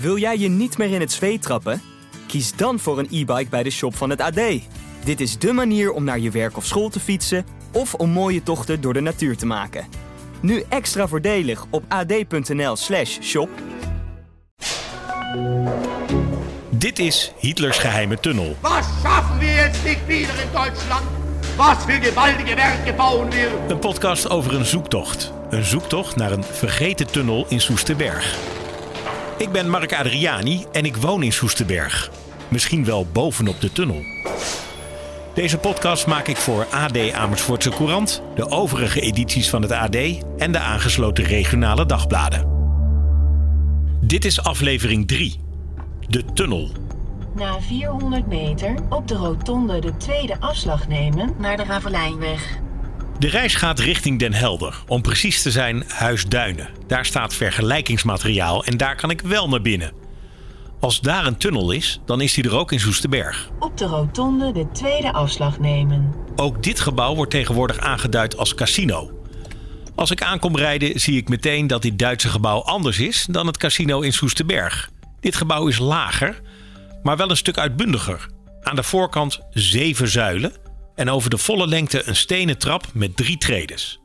Wil 0.00 0.18
jij 0.18 0.38
je 0.38 0.48
niet 0.48 0.78
meer 0.78 0.90
in 0.90 1.00
het 1.00 1.12
zweet 1.12 1.42
trappen? 1.42 1.82
Kies 2.26 2.56
dan 2.56 2.78
voor 2.78 2.98
een 2.98 3.08
e-bike 3.10 3.50
bij 3.50 3.62
de 3.62 3.70
shop 3.70 3.96
van 3.96 4.10
het 4.10 4.20
AD. 4.20 4.40
Dit 5.04 5.20
is 5.20 5.38
dé 5.38 5.52
manier 5.52 5.92
om 5.92 6.04
naar 6.04 6.18
je 6.18 6.30
werk 6.30 6.56
of 6.56 6.66
school 6.66 6.88
te 6.88 7.00
fietsen 7.00 7.44
of 7.72 7.94
om 7.94 8.10
mooie 8.10 8.42
tochten 8.42 8.80
door 8.80 8.92
de 8.92 9.00
natuur 9.00 9.36
te 9.36 9.46
maken. 9.46 9.86
Nu 10.40 10.64
extra 10.68 11.08
voordelig 11.08 11.66
op 11.70 11.84
ad.nl/slash 11.88 13.18
shop. 13.20 13.48
Dit 16.68 16.98
is 16.98 17.32
Hitlers 17.38 17.78
geheime 17.78 18.20
tunnel. 18.20 18.56
Was 18.60 18.86
schaffen 19.00 19.38
wir 19.38 19.54
jetzt 19.54 19.84
nicht 19.84 20.06
wieder 20.06 20.40
in 20.42 20.48
Deutschland? 20.52 21.04
Was 21.56 21.84
für 21.84 22.00
gewaltige 22.02 22.54
Werke 22.54 22.92
bauen 22.92 23.30
wir? 23.30 23.48
Een 23.68 23.78
podcast 23.78 24.30
over 24.30 24.54
een 24.54 24.66
zoektocht. 24.66 25.32
Een 25.50 25.64
zoektocht 25.64 26.16
naar 26.16 26.32
een 26.32 26.44
vergeten 26.44 27.10
tunnel 27.10 27.46
in 27.48 27.60
Soesterberg. 27.60 28.58
Ik 29.40 29.52
ben 29.52 29.68
Mark 29.70 29.94
Adriani 29.94 30.64
en 30.72 30.84
ik 30.84 30.96
woon 30.96 31.22
in 31.22 31.32
Soesterberg. 31.32 32.10
Misschien 32.48 32.84
wel 32.84 33.06
bovenop 33.12 33.60
de 33.60 33.72
tunnel. 33.72 34.02
Deze 35.34 35.58
podcast 35.58 36.06
maak 36.06 36.26
ik 36.26 36.36
voor 36.36 36.66
AD 36.70 37.12
Amersfoortse 37.12 37.70
Courant, 37.70 38.22
de 38.34 38.50
overige 38.50 39.00
edities 39.00 39.50
van 39.50 39.62
het 39.62 39.70
AD 39.70 39.96
en 40.38 40.52
de 40.52 40.58
aangesloten 40.58 41.24
regionale 41.24 41.86
dagbladen. 41.86 42.48
Dit 44.00 44.24
is 44.24 44.42
aflevering 44.42 45.08
3. 45.08 45.40
De 46.08 46.24
tunnel. 46.34 46.70
Na 47.34 47.60
400 47.60 48.26
meter 48.26 48.74
op 48.88 49.08
de 49.08 49.14
rotonde 49.14 49.78
de 49.78 49.96
tweede 49.96 50.40
afslag 50.40 50.88
nemen 50.88 51.34
naar 51.38 51.56
de 51.56 51.64
Ravelijnweg. 51.64 52.58
De 53.20 53.28
reis 53.28 53.54
gaat 53.54 53.78
richting 53.78 54.18
Den 54.18 54.32
Helder, 54.32 54.82
om 54.86 55.02
precies 55.02 55.42
te 55.42 55.50
zijn 55.50 55.84
Huisduinen. 55.88 56.68
Daar 56.86 57.06
staat 57.06 57.34
vergelijkingsmateriaal 57.34 58.64
en 58.64 58.76
daar 58.76 58.96
kan 58.96 59.10
ik 59.10 59.20
wel 59.20 59.48
naar 59.48 59.60
binnen. 59.60 59.92
Als 60.80 61.00
daar 61.00 61.26
een 61.26 61.36
tunnel 61.36 61.70
is, 61.70 62.00
dan 62.06 62.20
is 62.20 62.34
die 62.34 62.44
er 62.44 62.56
ook 62.56 62.72
in 62.72 62.80
Soesterberg. 62.80 63.50
Op 63.58 63.78
de 63.78 63.84
rotonde 63.84 64.52
de 64.52 64.66
tweede 64.72 65.12
afslag 65.12 65.58
nemen. 65.58 66.14
Ook 66.36 66.62
dit 66.62 66.80
gebouw 66.80 67.14
wordt 67.14 67.30
tegenwoordig 67.30 67.78
aangeduid 67.78 68.36
als 68.36 68.54
casino. 68.54 69.10
Als 69.94 70.10
ik 70.10 70.22
aankom 70.22 70.56
rijden, 70.56 71.00
zie 71.00 71.16
ik 71.16 71.28
meteen 71.28 71.66
dat 71.66 71.82
dit 71.82 71.98
Duitse 71.98 72.28
gebouw 72.28 72.62
anders 72.62 72.98
is 72.98 73.26
dan 73.30 73.46
het 73.46 73.56
casino 73.56 74.00
in 74.00 74.12
Soesterberg. 74.12 74.90
Dit 75.20 75.36
gebouw 75.36 75.66
is 75.66 75.78
lager, 75.78 76.40
maar 77.02 77.16
wel 77.16 77.30
een 77.30 77.36
stuk 77.36 77.58
uitbundiger. 77.58 78.28
Aan 78.62 78.76
de 78.76 78.82
voorkant 78.82 79.40
zeven 79.50 80.08
zuilen 80.08 80.68
en 81.00 81.08
over 81.08 81.30
de 81.30 81.38
volle 81.38 81.66
lengte 81.66 82.08
een 82.08 82.16
stenen 82.16 82.58
trap 82.58 82.86
met 82.94 83.16
drie 83.16 83.38
tredes. 83.38 84.00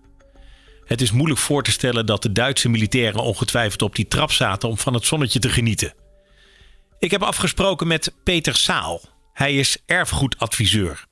Het 0.86 1.02
is 1.02 1.12
moeilijk 1.12 1.40
voor 1.40 1.64
te 1.64 1.72
stellen 1.72 2.06
dat 2.06 2.22
de 2.22 2.32
Duitse 2.32 2.70
militairen 2.70 3.24
ongetwijfeld 3.24 3.82
op 3.82 3.96
die 3.96 4.08
trap 4.08 4.32
zaten 4.32 4.70
om 4.70 4.78
van 4.78 4.94
het 4.94 5.06
zonnetje 5.06 5.40
te 5.40 5.50
genieten. 5.50 5.94
Ik 7.00 7.12
heb 7.12 7.24
afgesproken 7.24 7.88
met 7.88 8.14
Peter 8.24 8.56
Saal. 8.56 9.02
Hij 9.34 9.56
is 9.56 9.78
erfgoedadviseur. 9.86 11.06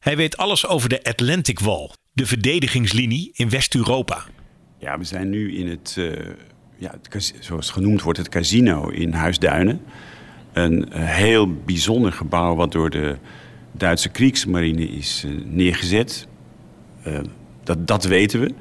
Hij 0.00 0.16
weet 0.16 0.36
alles 0.36 0.66
over 0.66 0.88
de 0.88 1.04
Atlantic 1.04 1.58
Wall, 1.58 1.90
de 2.12 2.26
verdedigingslinie 2.26 3.30
in 3.32 3.50
West-Europa. 3.50 4.24
Ja, 4.78 4.98
we 4.98 5.04
zijn 5.04 5.30
nu 5.30 5.56
in 5.56 5.68
het, 5.68 5.94
uh, 5.98 6.12
ja, 6.76 6.98
het, 7.10 7.34
zoals 7.40 7.70
genoemd 7.70 8.02
wordt, 8.02 8.18
het 8.18 8.28
casino 8.28 8.88
in 8.88 9.12
Huisduinen. 9.12 9.80
Een 10.52 10.88
uh, 10.88 11.14
heel 11.14 11.54
bijzonder 11.54 12.12
gebouw 12.12 12.54
wat 12.54 12.72
door 12.72 12.90
de 12.90 13.18
Duitse 13.72 14.08
Kriegsmarine 14.08 14.88
is 14.88 15.24
uh, 15.26 15.44
neergezet. 15.44 16.26
dat, 17.64 17.86
dat 17.86 18.04
weten 18.04 18.40
we. 18.40 18.54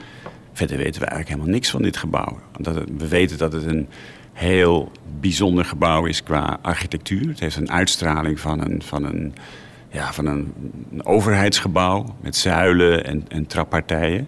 Verder 0.53 0.77
weten 0.77 1.02
we 1.02 1.08
eigenlijk 1.08 1.30
helemaal 1.30 1.53
niks 1.53 1.69
van 1.69 1.81
dit 1.81 1.97
gebouw. 1.97 2.39
We 2.97 3.08
weten 3.08 3.38
dat 3.38 3.53
het 3.53 3.66
een 3.66 3.88
heel 4.33 4.91
bijzonder 5.19 5.66
gebouw 5.66 6.05
is 6.05 6.23
qua 6.23 6.59
architectuur. 6.61 7.28
Het 7.28 7.39
heeft 7.39 7.55
een 7.55 7.72
uitstraling 7.72 8.39
van 8.39 8.61
een, 8.61 8.81
van 8.81 9.03
een, 9.03 9.33
ja, 9.91 10.13
van 10.13 10.25
een, 10.25 10.53
een 10.91 11.05
overheidsgebouw 11.05 12.16
met 12.22 12.35
zuilen 12.35 13.06
en, 13.06 13.25
en 13.28 13.47
trappartijen. 13.47 14.28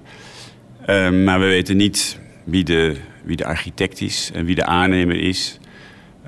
Uh, 0.90 1.10
maar 1.24 1.40
we 1.40 1.46
weten 1.46 1.78
niet 1.78 2.20
wie 2.44 2.64
de, 2.64 2.98
wie 3.24 3.36
de 3.36 3.46
architect 3.46 4.02
is 4.02 4.32
en 4.34 4.46
wie 4.46 4.56
de 4.56 4.66
aannemer 4.66 5.20
is. 5.20 5.60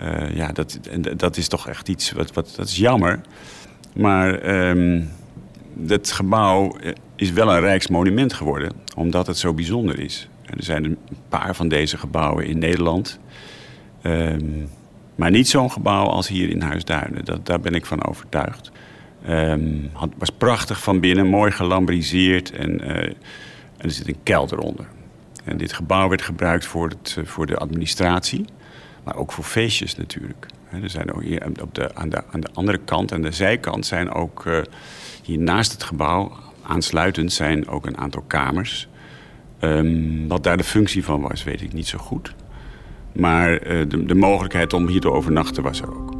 Uh, 0.03 0.35
ja, 0.35 0.51
dat, 0.51 0.79
dat 1.17 1.37
is 1.37 1.47
toch 1.47 1.67
echt 1.67 1.89
iets 1.89 2.11
wat, 2.11 2.33
wat 2.33 2.53
dat 2.55 2.67
is 2.67 2.77
jammer. 2.77 3.21
Maar 3.93 4.55
um, 4.69 5.09
dat 5.73 6.11
gebouw 6.11 6.75
is 7.15 7.31
wel 7.31 7.53
een 7.53 7.59
rijksmonument 7.59 8.33
geworden, 8.33 8.71
omdat 8.95 9.27
het 9.27 9.37
zo 9.37 9.53
bijzonder 9.53 9.99
is. 9.99 10.29
Er 10.45 10.63
zijn 10.63 10.83
een 10.83 10.97
paar 11.29 11.55
van 11.55 11.67
deze 11.67 11.97
gebouwen 11.97 12.45
in 12.45 12.59
Nederland. 12.59 13.19
Um, 14.03 14.69
maar 15.15 15.31
niet 15.31 15.49
zo'n 15.49 15.71
gebouw 15.71 16.05
als 16.05 16.27
hier 16.27 16.49
in 16.49 16.61
Huisduinen. 16.61 17.25
Dat, 17.25 17.45
daar 17.45 17.59
ben 17.59 17.73
ik 17.73 17.85
van 17.85 18.05
overtuigd. 18.05 18.71
Het 19.21 20.11
was 20.17 20.29
prachtig 20.37 20.83
van 20.83 20.99
binnen, 20.99 21.27
mooi 21.27 21.51
gelambriseerd 21.51 22.51
en, 22.51 22.81
uh, 22.83 22.95
en 22.97 23.15
er 23.77 23.91
zit 23.91 24.07
een 24.07 24.23
kelder 24.23 24.57
onder. 24.57 24.85
En 25.43 25.57
dit 25.57 25.73
gebouw 25.73 26.09
werd 26.09 26.21
gebruikt 26.21 26.65
voor, 26.65 26.89
het, 26.89 27.17
voor 27.23 27.45
de 27.45 27.57
administratie, 27.57 28.45
maar 29.03 29.15
ook 29.15 29.31
voor 29.31 29.43
feestjes 29.43 29.95
natuurlijk. 29.95 30.45
er 30.83 30.89
zijn 30.89 31.13
ook 31.13 31.23
hier 31.23 31.47
op 31.61 31.75
de, 31.75 31.95
aan, 31.95 32.09
de, 32.09 32.23
aan 32.31 32.41
de 32.41 32.49
andere 32.53 32.77
kant, 32.77 33.13
aan 33.13 33.21
de 33.21 33.31
zijkant, 33.31 33.85
zijn 33.85 34.11
ook 34.11 34.45
uh, 34.45 34.57
hier 35.23 35.39
naast 35.39 35.71
het 35.71 35.83
gebouw, 35.83 36.31
aansluitend, 36.61 37.33
zijn 37.33 37.67
ook 37.67 37.85
een 37.85 37.97
aantal 37.97 38.23
kamers. 38.27 38.87
Um, 39.59 40.27
wat 40.27 40.43
daar 40.43 40.57
de 40.57 40.63
functie 40.63 41.03
van 41.03 41.21
was, 41.21 41.43
weet 41.43 41.61
ik 41.61 41.73
niet 41.73 41.87
zo 41.87 41.97
goed. 41.97 42.33
Maar 43.13 43.51
uh, 43.51 43.89
de, 43.89 44.05
de, 44.05 44.15
mogelijkheid 44.15 44.73
om 44.73 44.87
hier 44.87 45.01
te 45.01 45.11
overnachten 45.11 45.63
was 45.63 45.81
er 45.81 45.95
ook. 45.95 46.13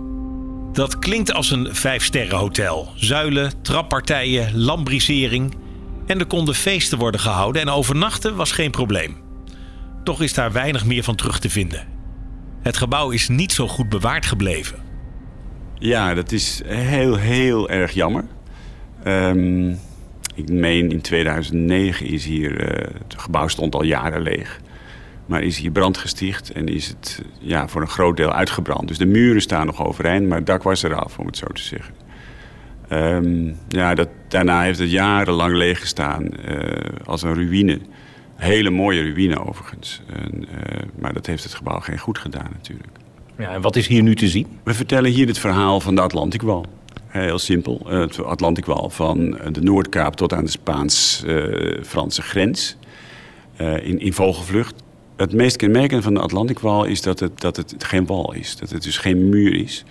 Dat 0.74 1.00
klinkt 1.00 1.34
als 1.34 1.52
een 1.52 1.76
vijfsterrenhotel. 1.76 2.90
Zuilen, 2.96 3.52
trappartijen, 3.62 4.58
lambrisering. 4.58 5.56
En 6.06 6.20
er 6.20 6.26
konden 6.26 6.56
feesten 6.56 6.98
worden 6.98 7.22
gehouden 7.22 7.62
en 7.62 7.70
overnachten 7.70 8.36
was 8.36 8.52
geen 8.52 8.72
probleem. 8.72 9.16
Toch 10.04 10.22
is 10.22 10.34
daar 10.34 10.52
weinig 10.52 10.86
meer 10.86 11.04
van 11.04 11.16
terug 11.16 11.40
te 11.40 11.50
vinden. 11.50 11.88
Het 12.62 12.78
gebouw 12.78 13.10
is 13.10 13.28
niet 13.28 13.52
zo 13.52 13.68
goed 13.68 13.90
bewaard 13.90 14.26
gebleven. 14.26 14.80
Ja, 15.74 16.14
dat 16.14 16.32
is 16.32 16.62
heel, 16.66 17.16
heel 17.16 17.70
erg 17.70 17.92
jammer. 17.92 18.24
Um, 19.08 19.80
ik 20.36 20.50
meen 20.50 20.92
in 20.92 21.02
2009 21.02 22.06
is 22.06 22.26
hier... 22.26 22.52
Uh, 22.52 22.88
het 23.08 23.22
gebouw 23.22 23.48
stond 23.48 23.76
al 23.76 23.84
jaren 23.84 24.22
leeg. 24.22 24.60
Maar 25.26 25.44
is 25.44 25.58
hier 25.58 25.72
brand 25.72 25.98
gesticht 25.98 26.52
en 26.52 26.68
is 26.68 26.88
het 26.88 27.24
ja, 27.40 27.68
voor 27.68 27.82
een 27.82 27.88
groot 27.88 28.18
deel 28.18 28.34
uitgebrand. 28.34 28.88
Dus 28.88 28.98
de 28.98 29.06
muren 29.06 29.42
staan 29.42 29.66
nog 29.66 29.86
overeind, 29.86 30.28
maar 30.28 30.38
het 30.38 30.48
dak 30.48 30.64
was 30.64 30.84
eraf, 30.84 31.20
om 31.20 31.26
het 31.26 31.38
zo 31.38 31.48
te 31.48 31.62
zeggen. 31.62 31.94
Um, 32.92 33.58
ja, 33.68 33.96
dat, 33.96 34.10
daarna 34.28 34.62
heeft 34.62 34.80
het 34.80 34.92
jarenlang 34.92 35.56
leeg 35.56 35.80
gestaan 35.80 36.30
uh, 36.50 36.70
als 37.06 37.22
een 37.22 37.34
ruïne. 37.34 37.80
Hele 38.42 38.70
mooie 38.70 39.02
ruïne 39.02 39.46
overigens. 39.46 40.02
En, 40.14 40.44
uh, 40.44 40.82
maar 41.00 41.14
dat 41.14 41.26
heeft 41.26 41.44
het 41.44 41.54
gebouw 41.54 41.80
geen 41.80 41.98
goed 41.98 42.18
gedaan 42.18 42.50
natuurlijk. 42.54 42.98
Ja, 43.38 43.50
en 43.50 43.62
wat 43.62 43.76
is 43.76 43.88
hier 43.88 44.04
nu 44.04 44.16
te 44.16 44.28
zien? 44.28 44.48
We 44.64 44.74
vertellen 44.74 45.12
hier 45.12 45.28
het 45.28 45.40
verhaal 45.40 45.80
van 45.80 45.96
de 45.96 46.02
Atlantikwal. 46.02 46.66
Heel 47.08 47.40
simpel. 47.40 47.82
Uh, 47.86 48.00
het 48.00 48.24
Atlantikwal 48.24 48.90
van 48.90 49.38
de 49.52 49.62
Noordkaap 49.62 50.16
tot 50.16 50.34
aan 50.34 50.44
de 50.44 50.50
Spaans-Franse 50.50 52.22
grens. 52.22 52.78
in, 53.58 54.00
in 54.00 54.14
vogelvlucht 54.14 54.84
het 55.18 55.34
meest 55.34 55.56
kenmerkende 55.56 56.04
van 56.04 56.14
de 56.14 56.20
Atlantikwal 56.20 56.86
is 56.86 57.02
dat 57.02 57.20
het, 57.20 57.42
dat 57.42 57.56
het 57.56 57.76
geen 57.78 58.06
wal 58.06 58.34
is. 58.34 58.56
Dat 58.56 58.70
het 58.70 58.84
dus 58.84 58.98
geen 58.98 59.30
muur 59.30 59.54
is. 59.54 59.84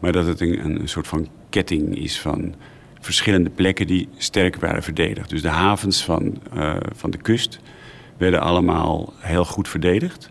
Maar 0.00 0.12
dat 0.12 0.26
het 0.26 0.40
een, 0.40 0.64
een 0.64 0.88
soort 0.88 1.06
van 1.06 1.28
ketting 1.50 1.98
is 1.98 2.20
van 2.20 2.54
verschillende 3.00 3.50
plekken 3.50 3.86
die 3.86 4.08
sterk 4.16 4.56
waren 4.56 4.82
verdedigd. 4.82 5.30
Dus 5.30 5.42
de 5.42 5.48
havens 5.48 6.04
van, 6.04 6.38
uh, 6.56 6.76
van 6.92 7.10
de 7.10 7.18
kust 7.18 7.60
werden 8.16 8.40
allemaal 8.40 9.12
heel 9.18 9.44
goed 9.44 9.68
verdedigd. 9.68 10.30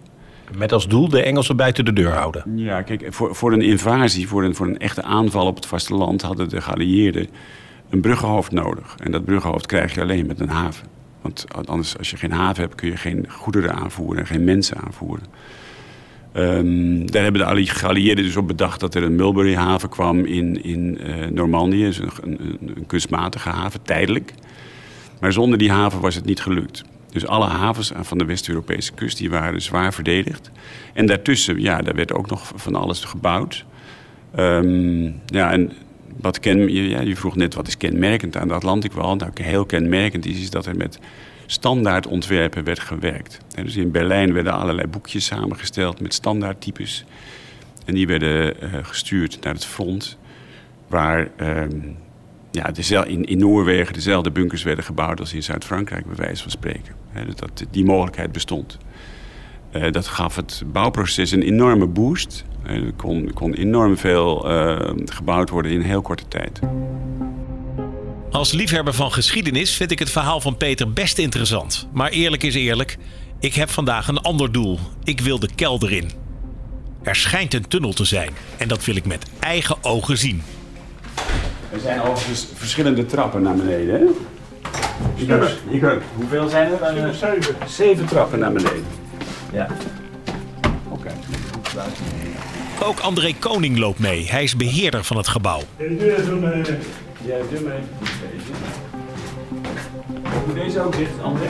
Met 0.58 0.72
als 0.72 0.88
doel 0.88 1.10
de 1.10 1.24
Engelsen 1.24 1.56
buiten 1.56 1.86
de 1.86 1.94
deur 1.94 2.12
houden. 2.12 2.44
Ja, 2.56 2.82
kijk, 2.82 3.08
voor, 3.10 3.36
voor 3.36 3.54
een 3.54 3.62
invasie, 3.62 4.28
voor 4.28 4.44
een, 4.44 4.56
voor 4.56 4.68
een 4.68 4.80
echte 4.80 5.04
aanval 5.04 5.46
op 5.46 5.56
het 5.56 5.66
vasteland... 5.66 6.22
hadden 6.22 6.50
de 6.50 6.62
geallieerden 6.62 7.28
een 7.90 8.02
bruggenhoofd 8.02 8.52
nodig. 8.52 8.96
En 8.98 9.12
dat 9.12 9.26
bruggenhoofd 9.26 9.66
krijg 9.66 9.94
je 9.94 10.02
alleen 10.02 10.26
met 10.26 10.40
een 10.40 10.50
haven. 10.50 10.88
Want 11.22 11.46
anders, 11.66 11.98
als 11.98 12.10
je 12.10 12.18
geen 12.18 12.32
haven 12.32 12.64
hebt, 12.64 12.76
kun 12.76 12.90
je 12.90 12.98
geen 12.98 13.26
goederen 13.30 13.74
aanvoeren 13.74 14.20
en 14.20 14.28
geen 14.28 14.44
mensen 14.44 14.78
aanvoeren. 14.78 15.26
Um, 16.36 17.12
daar 17.12 17.24
hebben 17.24 17.56
de 17.56 17.66
geallieerden 17.66 18.24
dus 18.24 18.36
op 18.36 18.48
bedacht 18.48 18.80
dat 18.80 18.96
er 18.96 19.04
een 19.04 19.16
Mulberry-haven 19.16 19.90
kwam 19.90 20.26
in, 20.26 20.64
in 20.64 21.00
uh, 21.02 21.28
Normandië. 21.28 21.84
Dus 21.84 22.00
een, 22.00 22.12
een, 22.22 22.60
een, 22.76 22.86
kunstmatige 22.86 23.50
haven, 23.50 23.82
tijdelijk. 23.82 24.34
Maar 25.20 25.34
zonder 25.34 25.58
die 25.58 25.72
haven 25.72 26.00
was 26.00 26.16
het 26.16 26.26
niet 26.26 26.42
gelukt. 26.42 26.84
Dus 27.14 27.28
alle 27.28 27.46
havens 27.46 27.92
van 27.96 28.18
de 28.18 28.26
West-Europese 28.26 28.92
kust 28.94 29.18
die 29.18 29.30
waren 29.30 29.62
zwaar 29.62 29.94
verdedigd. 29.94 30.52
En 30.94 31.06
daartussen, 31.06 31.62
ja, 31.62 31.82
daar 31.82 31.96
werd 31.96 32.14
ook 32.14 32.30
nog 32.30 32.52
van 32.56 32.76
alles 32.76 33.04
gebouwd. 33.04 33.66
Um, 34.40 35.22
ja, 35.26 35.52
en 35.52 35.72
wat 36.22 36.40
ken, 36.40 36.74
ja, 36.74 37.02
je 37.02 37.16
vroeg 37.16 37.36
net 37.36 37.54
wat 37.54 37.68
is 37.68 37.78
kenmerkend 37.78 38.38
aan 38.38 38.48
de 38.48 38.54
Atlantikwal. 38.54 39.16
Nou, 39.16 39.32
heel 39.34 39.66
kenmerkend 39.66 40.26
is, 40.26 40.40
is 40.40 40.50
dat 40.50 40.66
er 40.66 40.76
met 40.76 41.00
standaardontwerpen 41.46 42.64
werd 42.64 42.80
gewerkt. 42.80 43.40
Dus 43.56 43.76
in 43.76 43.92
Berlijn 43.92 44.34
werden 44.34 44.54
allerlei 44.54 44.88
boekjes 44.88 45.26
samengesteld 45.26 46.02
met 46.02 46.14
standaardtypes. 46.14 47.06
En 47.86 47.94
die 47.94 48.08
werden 48.08 48.62
eh, 48.62 48.70
gestuurd 48.82 49.38
naar 49.42 49.54
het 49.54 49.66
front, 49.66 50.18
waar 50.88 51.30
ehm, 51.36 51.80
ja, 52.54 53.06
in, 53.06 53.24
in 53.24 53.38
Noorwegen 53.38 53.94
dezelfde 53.94 54.32
bunkers 54.32 54.64
werden 54.64 54.84
gebouwd 54.84 55.20
als 55.20 55.34
in 55.34 55.44
Zuid-Frankrijk, 55.44 56.06
bij 56.06 56.16
wijze 56.16 56.42
van 56.42 56.52
spreken. 56.52 56.96
Dat, 57.36 57.66
die 57.72 57.86
mogelijkheid 57.86 58.32
bestond. 58.32 58.78
Eh, 59.72 59.92
dat 59.92 60.08
gaf 60.08 60.36
het 60.36 60.64
bouwproces 60.66 61.32
een 61.32 61.42
enorme 61.42 61.88
boost. 61.88 62.46
Er 62.64 62.94
kon, 62.96 63.32
kon 63.34 63.54
enorm 63.54 63.98
veel 63.98 64.50
eh, 64.50 64.92
gebouwd 65.06 65.50
worden 65.50 65.72
in 65.72 65.82
heel 65.82 66.02
korte 66.02 66.28
tijd. 66.28 66.60
Als 68.32 68.52
liefhebber 68.52 68.94
van 68.94 69.12
geschiedenis 69.12 69.76
vind 69.76 69.92
ik 69.92 70.00
het 70.00 70.10
verhaal 70.10 70.42
van 70.42 70.58
Peter 70.58 70.94
best 70.94 71.18
interessant. 71.18 71.88
Maar 71.94 72.10
eerlijk 72.10 72.44
is 72.44 72.56
eerlijk, 72.56 72.98
ik 73.40 73.54
heb 73.54 73.70
vandaag 73.70 74.08
een 74.08 74.22
ander 74.22 74.52
doel. 74.52 74.80
Ik 75.04 75.22
wil 75.22 75.40
de 75.40 75.50
kelder 75.56 75.92
in. 75.92 76.10
Er 77.04 77.16
schijnt 77.16 77.54
een 77.54 77.68
tunnel 77.68 77.94
te 77.94 78.06
zijn 78.06 78.32
en 78.58 78.68
dat 78.68 78.86
wil 78.86 78.96
ik 78.96 79.06
met 79.06 79.26
eigen 79.40 79.84
ogen 79.84 80.18
zien. 80.18 80.42
Er 81.74 81.80
zijn 81.80 82.02
overigens 82.02 82.48
verschillende 82.54 83.06
trappen 83.06 83.42
naar 83.42 83.56
beneden. 83.56 83.94
Hè? 83.94 84.06
Je 85.16 86.00
hoeveel 86.16 86.48
zijn 86.50 86.72
er? 86.72 87.14
zeven. 87.14 87.56
Zeven 87.68 88.06
trappen 88.06 88.40
naar 88.40 88.52
beneden. 88.52 88.84
Ja. 89.52 89.68
Oké. 90.90 91.12
Ook 92.84 93.00
André 93.00 93.34
Koning 93.40 93.78
loopt 93.78 94.00
mee. 94.00 94.28
Hij 94.30 94.44
is 94.44 94.56
beheerder 94.56 95.04
van 95.04 95.18
het 95.18 95.28
gebouw. 95.28 95.62
Ja, 95.78 95.86
doe 96.26 96.40
maar 96.40 96.54
even 96.54 96.80
deze. 97.52 98.52
Moet 100.46 100.56
deze 100.56 100.82
ook 100.82 100.98
dicht, 100.98 101.22
André? 101.22 101.48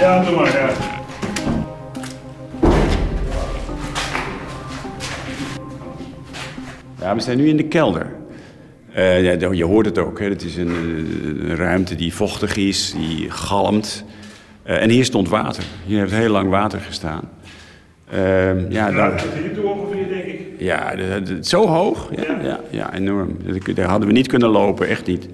Ja, 0.00 0.24
doe 0.24 0.36
maar, 0.36 0.58
ja. 0.58 0.70
Ja, 7.00 7.14
we 7.14 7.20
zijn 7.20 7.36
nu 7.36 7.48
in 7.48 7.56
de 7.56 7.68
kelder. 7.68 8.24
Eh, 8.96 9.22
ja, 9.40 9.52
je 9.52 9.64
hoort 9.64 9.86
het 9.86 9.98
ook, 9.98 10.18
hè. 10.18 10.28
het 10.28 10.42
is 10.42 10.56
een, 10.56 10.68
eh, 10.68 11.48
een 11.50 11.56
ruimte 11.56 11.94
die 11.94 12.14
vochtig 12.14 12.56
is, 12.56 12.94
die 12.98 13.30
galmt. 13.30 14.04
Eh, 14.62 14.82
en 14.82 14.90
hier 14.90 15.04
stond 15.04 15.28
water. 15.28 15.64
Hier 15.86 15.98
heeft 16.00 16.12
heel 16.12 16.30
lang 16.30 16.50
water 16.50 16.80
gestaan. 16.80 17.28
Ehm, 18.10 18.64
ja, 18.68 18.90
Nou, 18.90 18.94
daar, 18.94 19.24
hier 19.42 19.54
toe 19.54 19.64
ongeveer, 19.64 20.08
denk 20.08 20.24
ik. 20.24 20.40
ja, 20.58 20.94
zo 21.42 21.66
hoog. 21.66 22.10
Ja, 22.16 22.40
ja. 22.42 22.60
Ja, 22.70 22.94
enorm. 22.94 23.36
Dat- 23.64 23.76
Daar 23.76 23.88
hadden 23.88 24.08
we 24.08 24.14
niet 24.14 24.26
kunnen 24.28 24.48
lopen, 24.48 24.88
echt 24.88 25.06
niet. 25.06 25.28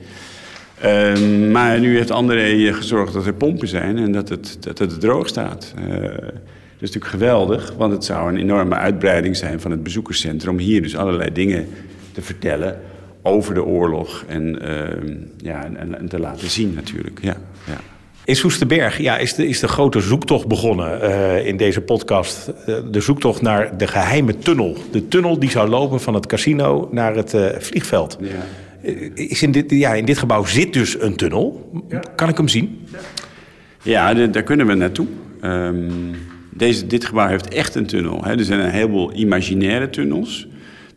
Ehm, 0.81 1.51
maar 1.51 1.81
nu 1.81 1.97
heeft 1.97 2.11
André 2.11 2.73
gezorgd 2.73 3.13
dat 3.13 3.27
er 3.27 3.35
pompen 3.35 3.69
zijn 3.69 3.99
en 3.99 4.13
dat 4.13 4.29
het, 4.29 4.57
dat 4.61 4.79
het 4.79 5.01
droog 5.01 5.29
staat. 5.29 5.75
Dat 5.75 6.91
is 6.91 6.95
natuurlijk 6.95 7.07
geweldig, 7.07 7.75
want 7.77 7.93
het 7.93 8.05
zou 8.05 8.29
een 8.33 8.39
enorme 8.39 8.75
uitbreiding 8.75 9.37
zijn 9.37 9.61
van 9.61 9.71
het 9.71 9.83
bezoekerscentrum. 9.83 10.53
Om 10.53 10.59
hier 10.59 10.83
dus 10.83 10.97
allerlei 10.97 11.33
dingen 11.33 11.67
te 12.13 12.23
vertellen 12.23 12.81
over 13.23 13.55
de 13.55 13.65
oorlog 13.65 14.25
en, 14.29 14.63
ehm, 14.63 15.15
ja, 15.37 15.65
en, 15.65 15.99
en 15.99 16.09
te 16.09 16.19
laten 16.19 16.51
zien 16.51 16.75
natuurlijk. 16.75 17.19
Ja, 17.23 17.37
ja. 17.67 17.77
In 18.25 18.37
Soesterberg 18.37 18.99
ja, 18.99 19.19
is, 19.19 19.35
de, 19.35 19.49
is 19.49 19.61
de 19.61 19.69
grote 19.69 20.01
zoektocht 20.01 20.47
begonnen 20.47 21.01
eh, 21.01 21.47
in 21.47 21.57
deze 21.57 21.81
podcast. 21.81 22.49
Eh, 22.49 22.75
de 22.91 23.01
zoektocht 23.01 23.43
naar 23.43 23.79
de 23.79 23.87
geheime 23.87 24.39
tunnel. 24.39 24.77
De 24.91 25.09
tunnel 25.09 25.39
die 25.39 25.51
zou 25.51 25.69
lopen 25.69 26.01
van 26.01 26.15
het 26.15 26.27
casino 26.27 26.89
naar 26.93 27.15
het 27.15 27.35
eh, 27.35 27.47
vliegveld. 27.59 28.19
Ja. 28.21 28.91
Is 29.15 29.43
in, 29.43 29.53
dit, 29.53 29.71
ja, 29.71 29.95
in 29.95 30.05
dit 30.05 30.19
gebouw 30.19 30.45
zit 30.45 30.73
dus 30.73 31.01
een 31.01 31.17
tunnel. 31.17 31.71
Kan 32.17 32.29
ik 32.29 32.37
hem 32.37 32.49
zien? 32.49 32.87
Ja, 33.83 34.15
de- 34.15 34.31
daar 34.31 34.43
kunnen 34.43 34.67
we 34.67 34.75
naartoe. 34.75 35.07
Ehm, 35.41 35.91
deze, 36.51 36.87
dit 36.87 37.05
gebouw 37.05 37.29
heeft 37.29 37.49
echt 37.49 37.75
een 37.75 37.87
tunnel. 37.87 38.25
Hè. 38.25 38.39
Er 38.39 38.45
zijn 38.45 38.61
een 38.61 38.71
heleboel 38.71 39.13
imaginaire 39.15 39.91
tunnels. 39.91 40.47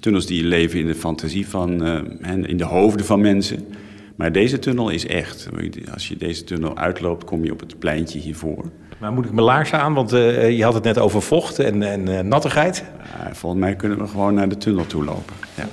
Tunnels 0.05 0.25
die 0.25 0.43
leven 0.43 0.79
in 0.79 0.87
de 0.87 0.95
fantasie 0.95 1.47
van, 1.47 1.85
eh, 1.85 1.95
en 2.21 2.45
in 2.45 2.57
de 2.57 2.63
hoofden 2.63 3.05
van 3.05 3.21
mensen. 3.21 3.67
Maar 4.15 4.31
deze 4.31 4.59
tunnel 4.59 4.89
is 4.89 5.07
echt. 5.07 5.47
Als 5.93 6.07
je 6.07 6.17
deze 6.17 6.43
tunnel 6.43 6.77
uitloopt, 6.77 7.23
kom 7.23 7.43
je 7.43 7.51
op 7.51 7.59
het 7.59 7.79
pleintje 7.79 8.19
hiervoor. 8.19 8.65
Maar 8.97 9.11
moet 9.11 9.25
ik 9.25 9.31
mijn 9.31 9.45
laarzen 9.45 9.79
aan? 9.79 9.93
Want 9.93 10.13
eh, 10.13 10.57
je 10.57 10.63
had 10.63 10.73
het 10.73 10.83
net 10.83 10.97
over 10.97 11.21
vocht 11.21 11.59
en, 11.59 11.83
en 11.83 12.17
eh, 12.17 12.23
nattigheid. 12.23 12.83
Uh, 13.19 13.33
volgens 13.33 13.61
mij 13.61 13.75
kunnen 13.75 13.97
we 13.97 14.07
gewoon 14.07 14.33
naar 14.33 14.49
de 14.49 14.57
tunnel 14.57 14.87
toe 14.87 15.03
lopen. 15.03 15.35
Ja. 15.55 15.67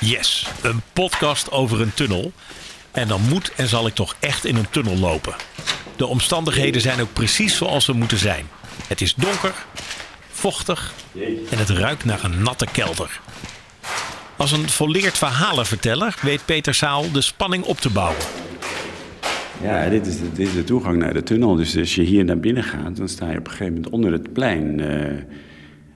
Yes, 0.00 0.50
een 0.62 0.80
podcast 0.92 1.50
over 1.50 1.80
een 1.80 1.94
tunnel. 1.94 2.32
En 2.90 3.08
dan 3.08 3.20
moet 3.28 3.52
en 3.56 3.68
zal 3.68 3.86
ik 3.86 3.94
toch 3.94 4.16
echt 4.20 4.44
in 4.44 4.56
een 4.56 4.70
tunnel 4.70 4.96
lopen. 4.96 5.34
De 5.96 6.06
omstandigheden 6.06 6.80
zijn 6.80 7.00
ook 7.00 7.12
precies 7.12 7.56
zoals 7.56 7.84
ze 7.84 7.92
moeten 7.92 8.18
zijn. 8.18 8.44
Het 8.86 9.00
is 9.00 9.14
donker, 9.14 9.54
vochtig 10.42 10.92
en 11.50 11.58
het 11.58 11.70
ruikt 11.70 12.04
naar 12.04 12.24
een 12.24 12.42
natte 12.42 12.66
kelder. 12.72 13.20
Als 14.36 14.52
een 14.52 14.68
volleerd 14.68 15.18
verhalenverteller 15.18 16.14
weet 16.22 16.44
Peter 16.44 16.74
Saal 16.74 17.12
de 17.12 17.20
spanning 17.20 17.64
op 17.64 17.76
te 17.78 17.90
bouwen. 17.90 18.22
Ja, 19.62 19.88
dit 19.88 20.06
is, 20.06 20.18
de, 20.18 20.32
dit 20.32 20.46
is 20.46 20.54
de 20.54 20.64
toegang 20.64 20.98
naar 20.98 21.12
de 21.12 21.22
tunnel. 21.22 21.54
Dus 21.54 21.78
als 21.78 21.94
je 21.94 22.02
hier 22.02 22.24
naar 22.24 22.38
binnen 22.38 22.62
gaat, 22.62 22.96
dan 22.96 23.08
sta 23.08 23.30
je 23.30 23.38
op 23.38 23.44
een 23.44 23.50
gegeven 23.50 23.74
moment 23.74 23.92
onder 23.92 24.12
het 24.12 24.32
plein. 24.32 24.80
eh, 24.80 25.24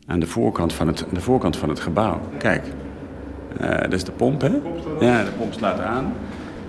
aan, 0.06 0.20
de 0.20 0.26
voorkant 0.26 0.72
van 0.72 0.86
het, 0.86 1.04
de 1.12 1.20
voorkant 1.20 1.56
van 1.56 1.68
het 1.68 1.80
gebouw. 1.80 2.20
Kijk, 2.38 2.64
eh, 3.60 3.80
dat 3.80 3.92
is 3.92 4.04
de 4.04 4.12
pomp, 4.12 4.40
hè? 4.40 4.52
Ja, 5.00 5.24
de 5.24 5.30
pomp 5.38 5.52
slaat 5.52 5.80
aan. 5.80 6.12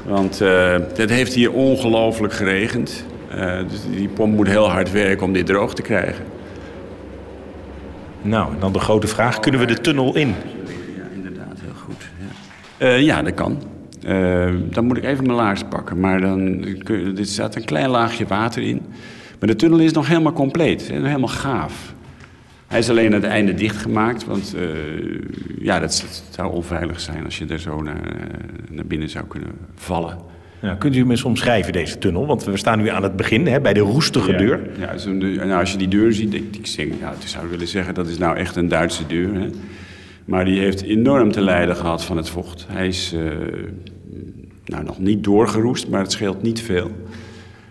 Want 0.06 0.42
eh, 0.42 0.78
het 0.94 1.10
heeft 1.10 1.34
hier 1.34 1.52
ongelooflijk 1.52 2.34
geregend. 2.34 3.06
Dus 3.70 3.80
die 3.92 4.08
pomp 4.08 4.36
moet 4.36 4.48
heel 4.48 4.70
hard 4.70 4.92
werken 4.92 5.26
om 5.26 5.34
dit 5.34 5.46
droog 5.46 5.74
te 5.74 5.82
krijgen. 5.82 6.26
Nou, 8.28 8.54
en 8.54 8.60
dan 8.60 8.74
de 8.74 8.80
grote 8.80 9.08
vraag: 9.08 9.40
kunnen 9.40 9.60
we 9.60 9.66
de 9.68 9.82
tunnel 9.82 10.16
in? 10.16 10.28
Ja, 10.28 11.04
inderdaad, 11.14 11.60
heel 11.62 11.74
goed. 11.86 12.10
Ja, 12.20 12.86
Eh, 12.86 13.02
ja 13.02 13.22
dat 13.22 13.34
kan. 13.34 13.62
Eh, 14.04 14.54
dan 14.70 14.86
moet 14.86 14.98
ik 14.98 15.04
even 15.04 15.24
mijn 15.24 15.38
laars 15.38 15.64
pakken. 15.64 16.00
Maar 16.00 16.22
dan 16.22 16.66
er 17.18 17.26
staat 17.26 17.56
een 17.56 17.66
klein 17.66 17.90
laagje 17.90 18.26
water 18.26 18.64
in. 18.64 18.82
Maar 19.40 19.50
de 19.50 19.56
tunnel 19.56 19.80
is 19.80 19.92
nog 19.92 20.08
helemaal 20.08 20.34
compleet. 20.34 20.82
Helemaal 20.82 21.28
gaaf. 21.28 21.94
Hij 22.68 22.80
is 22.80 22.90
alleen 22.90 23.06
aan 23.06 23.22
het 23.22 23.24
einde 23.24 23.54
dichtgemaakt. 23.54 24.26
Want 24.26 24.56
eh, 24.56 24.64
ja, 25.60 25.80
dat, 25.80 26.06
zou 26.30 26.52
onveilig 26.52 27.00
zijn 27.00 27.26
als 27.26 27.38
je 27.38 27.46
er 27.46 27.60
zo 27.60 27.82
naar, 27.82 28.02
naar 28.70 28.86
binnen 28.86 29.10
zou 29.10 29.26
kunnen 29.28 29.52
vallen. 29.76 30.18
Nou, 30.62 30.78
kunt 30.78 30.96
u 30.96 31.06
me 31.06 31.12
eens 31.12 31.24
omschrijven, 31.24 31.74
deze 31.74 31.98
tunnel? 31.98 32.26
Want 32.26 32.44
we 32.44 32.58
staan 32.58 32.80
nu 32.80 32.90
aan 32.90 33.04
het 33.04 33.16
begin, 33.16 33.48
hè, 33.48 33.62
bij 33.62 33.74
de 33.74 33.80
roestige 33.80 34.36
deur. 34.36 34.60
Ja, 34.80 34.96
deur- 35.12 35.46
nou, 35.46 35.60
als 35.60 35.72
je 35.72 35.78
die 35.78 35.88
deur 35.88 36.14
ziet, 36.14 36.34
ik, 36.34 36.56
ik 36.56 36.68
ja, 37.00 37.12
ik 37.22 37.28
zou 37.28 37.50
willen 37.50 37.68
zeggen 37.68 37.94
dat 37.94 38.08
is 38.08 38.18
nou 38.18 38.38
echt 38.38 38.56
een 38.56 38.68
Duitse 38.68 39.08
deur. 39.08 39.34
Hè? 39.34 39.50
Maar 40.26 40.46
die 40.46 40.60
heeft 40.60 40.82
enorm 40.82 41.32
te 41.32 41.42
lijden 41.42 41.76
gehad 41.76 42.04
van 42.04 42.18
het 42.18 42.30
vocht. 42.30 42.66
Hij 42.70 42.88
is 42.88 43.14
eh, 43.14 43.22
nou, 44.66 44.84
nog 44.84 45.00
niet 45.00 45.24
doorgeroest, 45.24 45.88
maar 45.88 46.02
het 46.02 46.12
scheelt 46.12 46.42
niet 46.42 46.62
veel. 46.62 46.92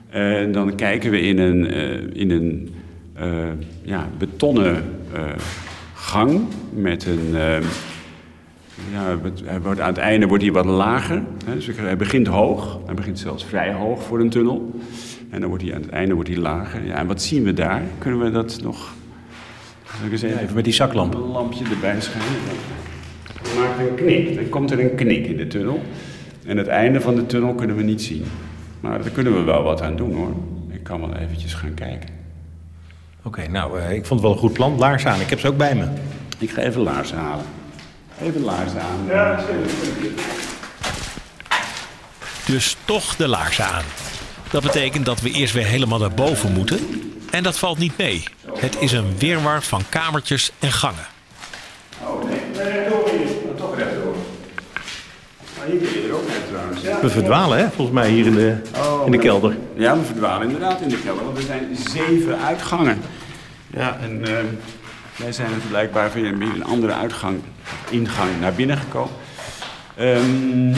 En 0.09 0.53
dan 0.53 0.75
kijken 0.75 1.11
we 1.11 1.21
in 1.21 1.39
een, 1.39 1.71
eh, 1.71 2.21
in 2.21 2.31
een 2.31 2.75
eh, 3.15 3.29
ja, 3.83 4.09
betonnen 4.19 4.85
gang 5.95 6.41
met 6.73 7.07
een... 7.07 7.35
ja, 8.93 9.19
hij 9.45 9.61
wordt, 9.61 9.81
aan 9.81 9.89
het 9.89 9.99
einde 9.99 10.27
wordt 10.27 10.43
hij 10.43 10.53
wat 10.53 10.65
lager. 10.65 11.23
Hè, 11.45 11.55
dus 11.55 11.71
hij 11.77 11.97
begint 11.97 12.27
hoog. 12.27 12.79
Hij 12.87 12.95
begint 12.95 13.19
zelfs 13.19 13.45
vrij 13.45 13.73
hoog 13.73 14.03
voor 14.03 14.21
een 14.21 14.31
tunnel. 14.31 14.71
En 15.31 15.41
dan 15.41 15.49
wordt 15.49 15.65
hij 15.65 15.75
aan 15.75 15.81
het 15.81 15.91
einde 15.91 16.15
wordt 16.15 16.29
hij 16.29 16.39
lager. 16.39 16.85
Ja, 16.85 16.95
en 16.95 17.07
wat 17.07 17.23
zien 17.23 17.43
we 17.43 17.53
daar? 17.53 17.83
Kunnen 17.99 18.21
we 18.21 18.31
dat 18.31 18.59
nog... 18.63 18.95
Ik 20.05 20.13
eens 20.13 20.23
even, 20.23 20.39
even 20.39 20.55
met 20.55 20.65
die 20.65 20.73
zaklamp. 20.73 21.15
Een 21.15 21.21
lampje 21.21 21.65
erbij 21.65 22.01
schijnen. 22.01 22.41
Dan 23.43 23.63
maakt 23.63 23.79
een 23.89 23.95
knik. 23.95 24.35
Dan 24.35 24.49
komt 24.49 24.71
er 24.71 24.81
een 24.81 24.95
knik 24.95 25.27
in 25.27 25.37
de 25.37 25.47
tunnel. 25.47 25.81
En 26.47 26.57
het 26.57 26.67
einde 26.67 27.01
van 27.01 27.15
de 27.15 27.27
tunnel 27.27 27.55
kunnen 27.55 27.77
we 27.77 27.83
niet 27.83 28.03
zien. 28.03 28.25
Maar 28.81 29.03
daar 29.03 29.11
kunnen 29.11 29.35
we 29.35 29.43
wel 29.43 29.63
wat 29.63 29.83
aan 29.83 29.97
doen 29.97 30.15
hoor. 30.15 30.33
Ik 30.69 30.83
kan 30.83 31.01
wel 31.01 31.15
eventjes 31.15 31.55
gaan 31.55 31.75
kijken. 31.75 32.09
Oké, 33.23 33.49
nou, 33.49 33.81
eh, 33.81 33.91
ik 33.91 34.07
vond 34.07 34.21
het 34.21 34.21
wel 34.21 34.33
een 34.33 34.39
goed 34.39 34.53
plan. 34.53 34.79
Laarzen 34.79 35.11
aan, 35.11 35.21
ik 35.21 35.31
heb 35.31 35.41
ze 35.41 35.49
ook 35.49 35.57
bij 35.57 35.75
me. 35.75 35.87
Ik 36.39 36.51
ga 36.51 36.63
even 36.63 36.81
laarzen 36.81 37.19
halen. 37.19 37.45
Even 38.23 38.43
laarzen 38.45 38.81
aan. 38.81 39.07
Ja, 39.09 39.45
Dus 42.47 42.77
toch 42.85 43.17
de 43.17 43.29
laarzen 43.29 43.65
aan. 43.65 43.85
Dat 44.51 44.63
betekent 44.63 45.07
dat 45.07 45.21
we 45.21 45.31
eerst 45.31 45.53
weer 45.55 45.65
helemaal 45.67 45.99
naar 45.99 46.15
boven 46.15 46.53
moeten. 46.53 46.79
En 47.31 47.43
dat 47.43 47.59
valt 47.59 47.79
niet 47.79 47.97
mee. 47.99 48.25
Het 48.59 48.77
is 48.81 48.93
een 48.93 49.19
wirwar 49.19 49.63
van 49.63 49.83
kamertjes 49.89 50.53
en 50.59 50.73
gangen. 50.73 51.07
Oh 52.03 52.25
nee, 52.25 52.41
nee, 52.55 52.89
door 52.89 53.11
hier. 53.11 53.55
Toch 53.57 53.77
rechtdoor. 53.77 54.15
Maar 55.59 55.67
hier 55.67 55.79
kun 55.79 56.01
je 56.03 56.09
er 56.09 56.15
ook 56.15 56.29
net 56.29 56.49
trouwens. 56.49 57.01
We 57.03 57.11
verdwalen, 57.11 57.59
hè, 57.59 57.67
volgens 57.71 57.97
mij, 57.97 58.11
hier 58.11 58.27
in 58.27 58.35
de, 58.35 58.57
in 59.05 59.11
de 59.11 59.19
kelder. 59.19 59.57
Ja, 59.77 59.97
we 59.99 60.05
verdwalen 60.05 60.47
inderdaad 60.47 60.81
in 60.81 60.89
de 60.89 60.99
kelder, 60.99 61.25
want 61.25 61.37
er 61.39 61.45
zijn 61.45 61.77
zeven 61.93 62.39
uitgangen. 62.45 63.03
Ja, 63.67 63.99
en 64.03 64.25
eh, 64.25 64.45
wij 65.17 65.33
zijn 65.33 65.53
er 65.53 65.61
blijkbaar 65.69 66.11
via 66.11 66.29
een, 66.29 66.65
andere 66.65 66.93
uitgang, 66.93 67.41
ingang 67.91 68.41
naar 68.41 68.53
binnen 68.53 68.77
gekomen. 68.77 69.15
Ehm 69.97 70.75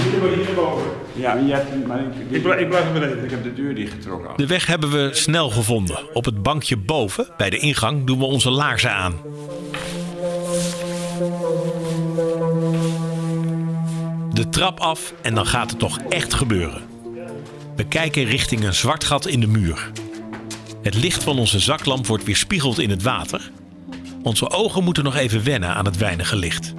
ja, 1.12 1.34
je 1.34 1.52
hebt, 1.52 1.86
maar 1.86 2.00
ik, 2.00 2.06
Ik 2.28 2.42
blijf, 2.42 2.60
ik 2.60 2.68
blijf 2.68 2.84
er 2.84 2.92
beneden. 2.92 3.24
ik 3.24 3.30
heb 3.30 3.42
de 3.42 3.54
deur 3.54 3.74
dichtgetrokken. 3.74 4.30
De 4.36 4.46
weg 4.46 4.66
hebben 4.66 4.90
we 4.90 5.08
snel 5.12 5.50
gevonden. 5.50 6.14
Op 6.14 6.24
het 6.24 6.42
bankje 6.42 6.76
boven, 6.76 7.28
bij 7.36 7.50
de 7.50 7.58
ingang, 7.58 8.06
doen 8.06 8.18
we 8.18 8.24
onze 8.24 8.50
laarzen 8.50 8.92
aan. 8.92 9.14
De 14.32 14.48
trap 14.50 14.80
af 14.80 15.14
en 15.22 15.34
dan 15.34 15.46
gaat 15.46 15.70
het 15.70 15.78
toch 15.78 15.98
echt 16.08 16.34
gebeuren. 16.34 16.82
We 17.76 17.84
kijken 17.84 18.24
richting 18.24 18.64
een 18.64 18.74
zwart 18.74 19.04
gat 19.04 19.26
in 19.26 19.40
de 19.40 19.46
muur. 19.46 19.90
Het 20.82 20.94
licht 20.94 21.22
van 21.22 21.38
onze 21.38 21.58
zaklamp 21.58 22.06
wordt 22.06 22.24
weerspiegeld 22.24 22.78
in 22.78 22.90
het 22.90 23.02
water. 23.02 23.50
Onze 24.22 24.50
ogen 24.50 24.84
moeten 24.84 25.04
nog 25.04 25.16
even 25.16 25.44
wennen 25.44 25.74
aan 25.74 25.84
het 25.84 25.96
weinige 25.96 26.36
licht. 26.36 26.74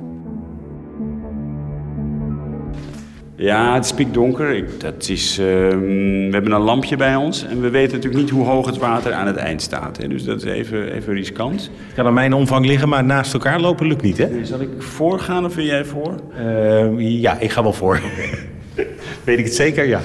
Ja, 3.35 3.73
het 3.73 3.85
is 3.85 3.93
pikdonker. 3.93 4.55
Ik, 4.55 4.79
dat 4.79 5.09
is, 5.09 5.37
ehm, 5.37 5.79
we 5.79 6.29
hebben 6.31 6.51
een 6.51 6.61
lampje 6.61 6.95
bij 6.95 7.15
ons 7.15 7.45
en 7.45 7.61
we 7.61 7.69
weten 7.69 7.95
natuurlijk 7.95 8.21
niet 8.21 8.31
hoe 8.31 8.45
hoog 8.45 8.65
het 8.65 8.77
water 8.77 9.13
aan 9.13 9.27
het 9.27 9.35
eind 9.35 9.61
staat. 9.61 9.97
Hè. 9.97 10.07
Dus 10.07 10.23
dat 10.23 10.43
is 10.43 10.51
even, 10.51 10.93
even 10.93 11.13
riskant. 11.13 11.61
Het 11.61 11.95
kan 11.95 12.05
aan 12.05 12.13
mijn 12.13 12.33
omvang 12.33 12.65
liggen, 12.65 12.89
maar 12.89 13.03
naast 13.03 13.33
elkaar 13.33 13.59
lopen 13.59 13.87
lukt 13.87 14.01
niet, 14.01 14.17
hè? 14.17 14.45
Zal 14.45 14.61
ik 14.61 14.69
voorgaan 14.77 15.45
of 15.45 15.55
wil 15.55 15.65
jij 15.65 15.85
voor? 15.85 16.15
Eh, 16.37 16.99
ja, 17.21 17.39
ik 17.39 17.51
ga 17.51 17.63
wel 17.63 17.73
voor. 17.73 17.99
Weet 19.23 19.39
ik 19.39 19.45
het 19.45 19.55
zeker? 19.55 19.87
Ja. 19.87 20.01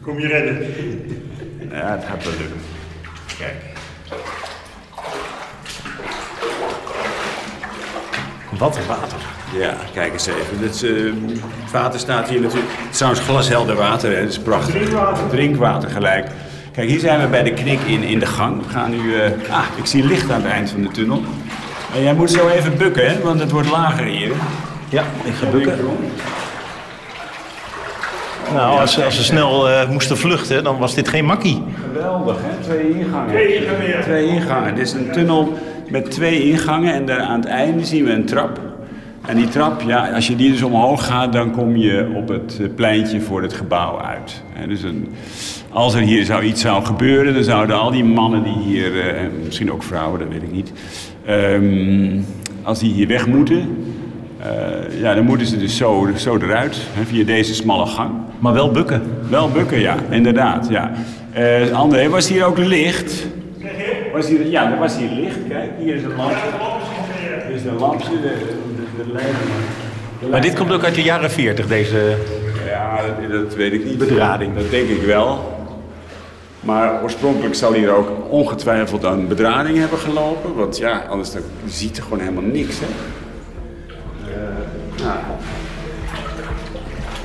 Kom 0.00 0.20
je 0.20 0.26
redden. 0.26 0.58
Ja, 1.70 1.92
het 1.96 2.04
gaat 2.04 2.24
wel 2.24 2.32
lukken. 2.38 2.60
Kijk. 3.38 3.71
Wat 8.62 8.76
een 8.76 8.86
water. 8.88 9.18
Ja, 9.58 9.74
kijk 9.94 10.12
eens 10.12 10.26
even. 10.26 10.60
Dit 10.60 10.74
is, 10.74 10.82
eh, 10.82 10.90
het 11.62 11.70
water 11.72 12.00
staat 12.00 12.28
hier 12.28 12.40
natuurlijk. 12.40 12.70
Het 12.76 12.90
is 12.90 12.96
trouwens 12.96 13.22
glashelder 13.24 13.76
water, 13.76 14.12
hè. 14.14 14.20
Dat 14.20 14.30
is 14.30 14.38
prachtig. 14.38 14.74
Drinkwater. 14.74 15.28
Drinkwater 15.30 15.90
gelijk. 15.90 16.26
Kijk, 16.72 16.88
hier 16.88 17.00
zijn 17.00 17.20
we 17.20 17.26
bij 17.26 17.42
de 17.42 17.52
knik 17.52 17.80
in, 17.86 18.02
in 18.02 18.18
de 18.18 18.26
gang. 18.26 18.62
We 18.66 18.72
gaan 18.72 18.90
nu. 18.90 19.14
eh, 19.20 19.30
ah, 19.50 19.64
ik 19.76 19.86
zie 19.86 20.04
licht 20.04 20.30
aan 20.30 20.42
het 20.42 20.50
eind 20.52 20.70
van 20.70 20.82
de 20.82 20.88
tunnel. 20.88 21.22
En 21.94 22.02
jij 22.02 22.14
moet 22.14 22.30
zo 22.30 22.48
even 22.48 22.76
bukken, 22.76 23.06
hè, 23.10 23.20
want 23.20 23.40
het 23.40 23.50
wordt 23.50 23.70
lager 23.70 24.04
hier. 24.04 24.30
Ja, 24.88 25.02
ik 25.24 25.34
ga 25.34 25.46
bukken. 25.46 25.78
Nou, 28.54 28.80
als, 28.80 28.92
ze- 28.92 29.04
als 29.04 29.16
ze 29.16 29.22
snel 29.24 29.68
eh, 29.70 29.88
moesten 29.88 30.18
vluchten, 30.18 30.64
dan 30.64 30.78
was 30.78 30.94
dit 30.94 31.08
geen 31.08 31.24
makkie. 31.24 31.62
Geweldig, 31.92 32.36
hè? 32.40 32.62
Twee 32.64 32.90
ingangen. 32.98 33.28
Twee 33.28 33.54
ingangen. 33.56 34.02
Twee 34.02 34.26
ingangen. 34.26 34.74
Dit 34.74 34.86
is 34.86 34.92
een 34.92 35.10
tunnel 35.12 35.58
met 35.92 36.10
twee 36.10 36.50
ingangen 36.50 36.94
en 36.94 37.06
daar 37.06 37.20
aan 37.20 37.40
het 37.40 37.48
einde 37.48 37.84
zien 37.84 38.04
we 38.04 38.10
een 38.10 38.24
trap. 38.24 38.60
En 39.26 39.36
die 39.36 39.48
trap, 39.48 39.82
ja, 39.86 40.10
als 40.14 40.26
je 40.26 40.36
die 40.36 40.50
dus 40.50 40.62
omhoog 40.62 41.06
gaat, 41.06 41.32
dan 41.32 41.50
kom 41.50 41.76
je 41.76 42.12
op 42.14 42.28
het 42.28 42.58
eh, 42.60 42.66
pleintje 42.74 43.20
voor 43.20 43.42
het 43.42 43.52
gebouw 43.52 44.00
uit. 44.00 44.42
Dus 44.68 44.82
een, 44.82 45.08
als 45.70 45.94
er 45.94 46.00
hier 46.00 46.24
zou 46.24 46.42
iets 46.42 46.60
zou 46.60 46.84
gebeuren, 46.84 47.34
dan 47.34 47.44
zouden 47.44 47.78
al 47.78 47.90
die 47.90 48.04
mannen 48.04 48.42
die 48.42 48.58
hier, 48.64 49.00
eh, 49.00 49.22
en 49.22 49.30
misschien 49.44 49.72
ook 49.72 49.82
vrouwen, 49.82 50.18
dat 50.20 50.28
weet 50.28 50.42
ik 50.42 50.52
niet, 50.52 50.72
ehm, 51.24 52.20
als 52.62 52.78
die 52.78 52.92
hier 52.92 53.06
weg 53.06 53.26
moeten, 53.26 53.68
eh, 54.38 55.00
ja, 55.00 55.14
dan 55.14 55.24
moeten 55.24 55.46
ze 55.46 55.58
dus 55.58 55.76
zo, 55.76 56.08
zo 56.16 56.36
eruit, 56.36 56.76
hè, 56.92 57.04
via 57.04 57.24
deze 57.24 57.54
smalle 57.54 57.86
gang. 57.86 58.10
Maar 58.38 58.52
wel 58.52 58.70
bukken. 58.70 59.02
Wel 59.28 59.48
bukken, 59.48 59.80
ja, 59.80 59.96
inderdaad. 60.10 60.66
Ja. 60.70 60.92
Eh, 61.32 61.72
André, 61.72 62.08
was 62.08 62.28
hier 62.28 62.44
ook 62.44 62.58
licht? 62.58 63.26
Was 64.12 64.28
hier, 64.28 64.46
ja, 64.46 64.72
er 64.72 64.78
was 64.78 64.96
hier 64.96 65.10
licht. 65.10 65.38
Kijk, 65.48 65.70
hier 65.78 65.94
is 65.94 66.02
een 66.02 66.16
lampje. 66.16 66.36
Hier 67.46 67.54
is 67.54 67.64
een 67.64 67.78
lampje, 67.78 68.08
de, 68.10 68.34
de, 68.96 69.12
de 70.20 70.28
Maar 70.28 70.40
dit 70.40 70.54
komt 70.54 70.72
ook 70.72 70.84
uit 70.84 70.94
de 70.94 71.02
jaren 71.02 71.30
40, 71.30 71.66
deze... 71.66 72.16
Ja, 72.66 73.00
dat, 73.28 73.44
dat 73.44 73.54
weet 73.54 73.72
ik 73.72 73.84
niet. 73.84 73.98
Bedrading. 73.98 74.54
Dat 74.56 74.70
denk 74.70 74.88
ik 74.88 75.02
wel. 75.02 75.60
Maar 76.60 77.02
oorspronkelijk 77.02 77.54
zal 77.54 77.72
hier 77.72 77.90
ook 77.90 78.08
ongetwijfeld 78.28 79.02
een 79.02 79.28
bedrading 79.28 79.78
hebben 79.78 79.98
gelopen. 79.98 80.54
Want 80.54 80.76
ja, 80.78 81.04
anders 81.08 81.32
dan 81.32 81.42
ziet 81.66 81.96
er 81.96 82.02
gewoon 82.02 82.20
helemaal 82.20 82.42
niks, 82.42 82.76
hè. 82.80 82.86
Eh, 84.30 85.04
nou. 85.04 85.18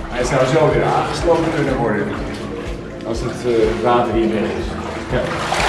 Hij 0.08 0.24
zou 0.24 0.46
zo 0.46 0.70
weer 0.74 0.84
aangesloten 0.84 1.54
kunnen 1.56 1.78
worden. 1.78 2.04
Als 3.08 3.20
het 3.20 3.46
eh, 3.46 3.84
water 3.84 4.14
hier 4.14 4.34
weg 4.34 4.42
is. 4.42 4.66
Ja. 5.12 5.67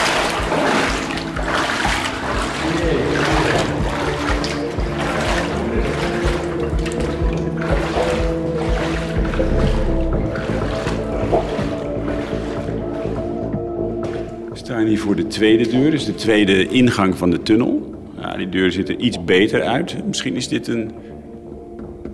Hier 14.88 14.98
voor 14.98 15.16
de 15.16 15.26
tweede 15.26 15.68
deur, 15.68 15.90
dus 15.90 16.04
de 16.04 16.14
tweede 16.14 16.68
ingang 16.68 17.16
van 17.18 17.30
de 17.30 17.42
tunnel. 17.42 17.96
Ja, 18.20 18.36
die 18.36 18.48
deur 18.48 18.72
ziet 18.72 18.88
er 18.88 18.96
iets 18.96 19.24
beter 19.24 19.62
uit. 19.62 19.96
Misschien 20.06 20.34
is 20.34 20.48
dit 20.48 20.68
een 20.68 20.90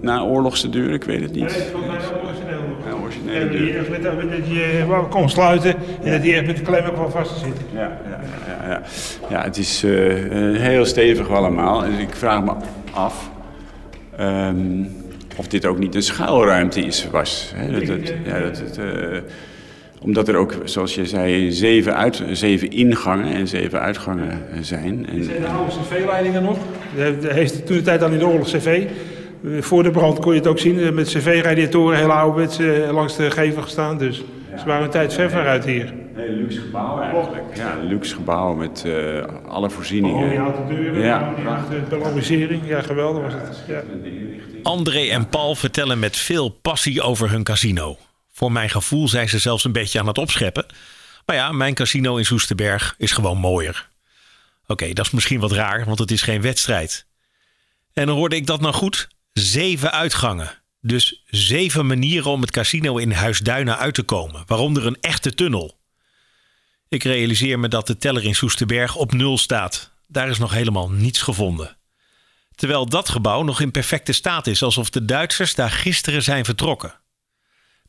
naoorlogse 0.00 0.70
deur, 0.70 0.92
ik 0.92 1.04
weet 1.04 1.20
het 1.20 1.32
niet. 1.32 1.44
Nee. 1.44 1.82
Ja, 2.86 2.92
originele 3.02 3.48
deur. 3.48 4.30
dat 4.30 4.48
je 4.48 4.78
eh, 4.80 4.88
wou 4.88 5.06
kon 5.06 5.28
sluiten 5.28 5.74
en 6.02 6.10
dat 6.12 6.22
die 6.22 6.34
echt 6.34 6.46
met 6.46 6.56
de 6.56 6.62
klem 6.62 6.84
ook 6.84 6.96
wel 6.96 7.10
vast 7.10 7.38
zit. 7.38 7.56
Ja, 7.72 7.80
ja, 7.80 8.20
ja, 8.46 8.68
ja. 8.68 8.82
ja 9.30 9.42
het 9.42 9.56
is 9.56 9.84
eh, 9.84 10.52
eh, 10.52 10.60
heel 10.60 10.84
stevig 10.84 11.30
allemaal. 11.30 11.80
Dus 11.80 11.98
ik 11.98 12.14
vraag 12.14 12.44
me 12.44 12.52
af 12.90 13.30
ehm, 14.16 14.84
of 15.36 15.48
dit 15.48 15.66
ook 15.66 15.78
niet 15.78 15.94
een 15.94 16.02
schuilruimte 16.02 16.80
is, 16.80 17.08
was. 17.10 17.54
Dat, 17.70 18.08
ja, 18.24 18.40
dat, 18.40 18.58
het, 18.58 18.78
omdat 20.04 20.28
er 20.28 20.36
ook, 20.36 20.54
zoals 20.64 20.94
je 20.94 21.06
zei, 21.06 21.52
zeven, 21.52 21.96
uit, 21.96 22.22
zeven 22.32 22.70
ingangen 22.70 23.34
en 23.34 23.48
zeven 23.48 23.80
uitgangen 23.80 24.42
zijn. 24.60 25.06
En, 25.06 25.20
de 25.20 25.46
oude 25.46 25.72
cv-leidingen 25.72 26.42
nog. 26.42 26.58
De, 26.96 27.18
de, 27.20 27.32
heeft 27.32 27.66
toen 27.66 27.76
de 27.76 27.82
tijd 27.82 28.02
al 28.02 28.10
in 28.10 28.18
de 28.18 28.26
oorlog 28.26 28.46
cv. 28.46 28.86
Eh, 29.44 29.62
Voor 29.62 29.82
de 29.82 29.90
brand 29.90 30.18
kon 30.18 30.32
je 30.32 30.38
het 30.38 30.48
ook 30.48 30.58
zien, 30.58 30.80
eh, 30.80 30.90
met 30.90 31.08
cv-radiatoren, 31.08 31.98
heel 31.98 32.12
ouderwets, 32.12 32.58
eh, 32.58 32.92
langs 32.92 33.16
de 33.16 33.30
gevel 33.30 33.62
gestaan. 33.62 33.98
Dus 33.98 34.22
ze 34.58 34.64
waren 34.66 34.84
een 34.84 34.90
tijd 34.90 35.14
ver 35.14 35.30
vooruit 35.30 35.64
hier. 35.64 35.92
Een 36.14 36.20
heel 36.20 36.34
luxe 36.34 36.60
gebouw 36.60 37.00
eigenlijk. 37.00 37.42
Ja, 37.56 37.76
een 37.80 37.86
luxe 37.86 38.14
gebouw 38.14 38.54
met 38.54 38.84
eh, 38.86 39.24
alle 39.48 39.70
voorzieningen. 39.70 40.26
Mooie 40.26 40.38
houten 40.38 40.66
deuren, 40.68 41.02
Ja, 41.02 41.34
die 41.70 41.98
balancering. 41.98 42.62
Ja, 42.66 42.80
geweldig 42.82 43.22
was 43.22 43.32
het. 43.32 43.62
Ja. 43.68 43.82
André 44.62 45.00
en 45.00 45.28
Paul 45.28 45.54
vertellen 45.54 45.98
met 45.98 46.16
veel 46.16 46.48
passie 46.48 47.02
over 47.02 47.30
hun 47.30 47.42
casino. 47.42 47.96
Voor 48.34 48.52
mijn 48.52 48.70
gevoel 48.70 49.08
zijn 49.08 49.28
ze 49.28 49.38
zelfs 49.38 49.64
een 49.64 49.72
beetje 49.72 50.00
aan 50.00 50.06
het 50.06 50.18
opscheppen. 50.18 50.66
Maar 51.26 51.36
ja, 51.36 51.52
mijn 51.52 51.74
casino 51.74 52.16
in 52.16 52.24
Soesterberg 52.24 52.94
is 52.98 53.12
gewoon 53.12 53.38
mooier. 53.38 53.88
Oké, 54.66 54.92
dat 54.92 55.06
is 55.06 55.12
misschien 55.12 55.40
wat 55.40 55.52
raar, 55.52 55.84
want 55.84 55.98
het 55.98 56.10
is 56.10 56.22
geen 56.22 56.40
wedstrijd. 56.40 57.06
En 57.92 58.06
dan 58.06 58.16
hoorde 58.16 58.36
ik 58.36 58.46
dat 58.46 58.60
nou 58.60 58.74
goed? 58.74 59.08
Zeven 59.32 59.92
uitgangen. 59.92 60.62
Dus 60.80 61.22
zeven 61.26 61.86
manieren 61.86 62.30
om 62.30 62.40
het 62.40 62.50
casino 62.50 62.96
in 62.96 63.10
Huisduinen 63.12 63.78
uit 63.78 63.94
te 63.94 64.02
komen, 64.02 64.42
waaronder 64.46 64.86
een 64.86 65.00
echte 65.00 65.34
tunnel. 65.34 65.78
Ik 66.88 67.04
realiseer 67.04 67.58
me 67.58 67.68
dat 67.68 67.86
de 67.86 67.96
teller 67.96 68.24
in 68.24 68.34
Soesterberg 68.34 68.96
op 68.96 69.12
nul 69.12 69.38
staat. 69.38 69.90
Daar 70.06 70.28
is 70.28 70.38
nog 70.38 70.52
helemaal 70.52 70.90
niets 70.90 71.22
gevonden. 71.22 71.76
Terwijl 72.54 72.86
dat 72.86 73.08
gebouw 73.08 73.42
nog 73.42 73.60
in 73.60 73.70
perfecte 73.70 74.12
staat 74.12 74.46
is, 74.46 74.62
alsof 74.62 74.90
de 74.90 75.04
Duitsers 75.04 75.54
daar 75.54 75.70
gisteren 75.70 76.22
zijn 76.22 76.44
vertrokken. 76.44 77.02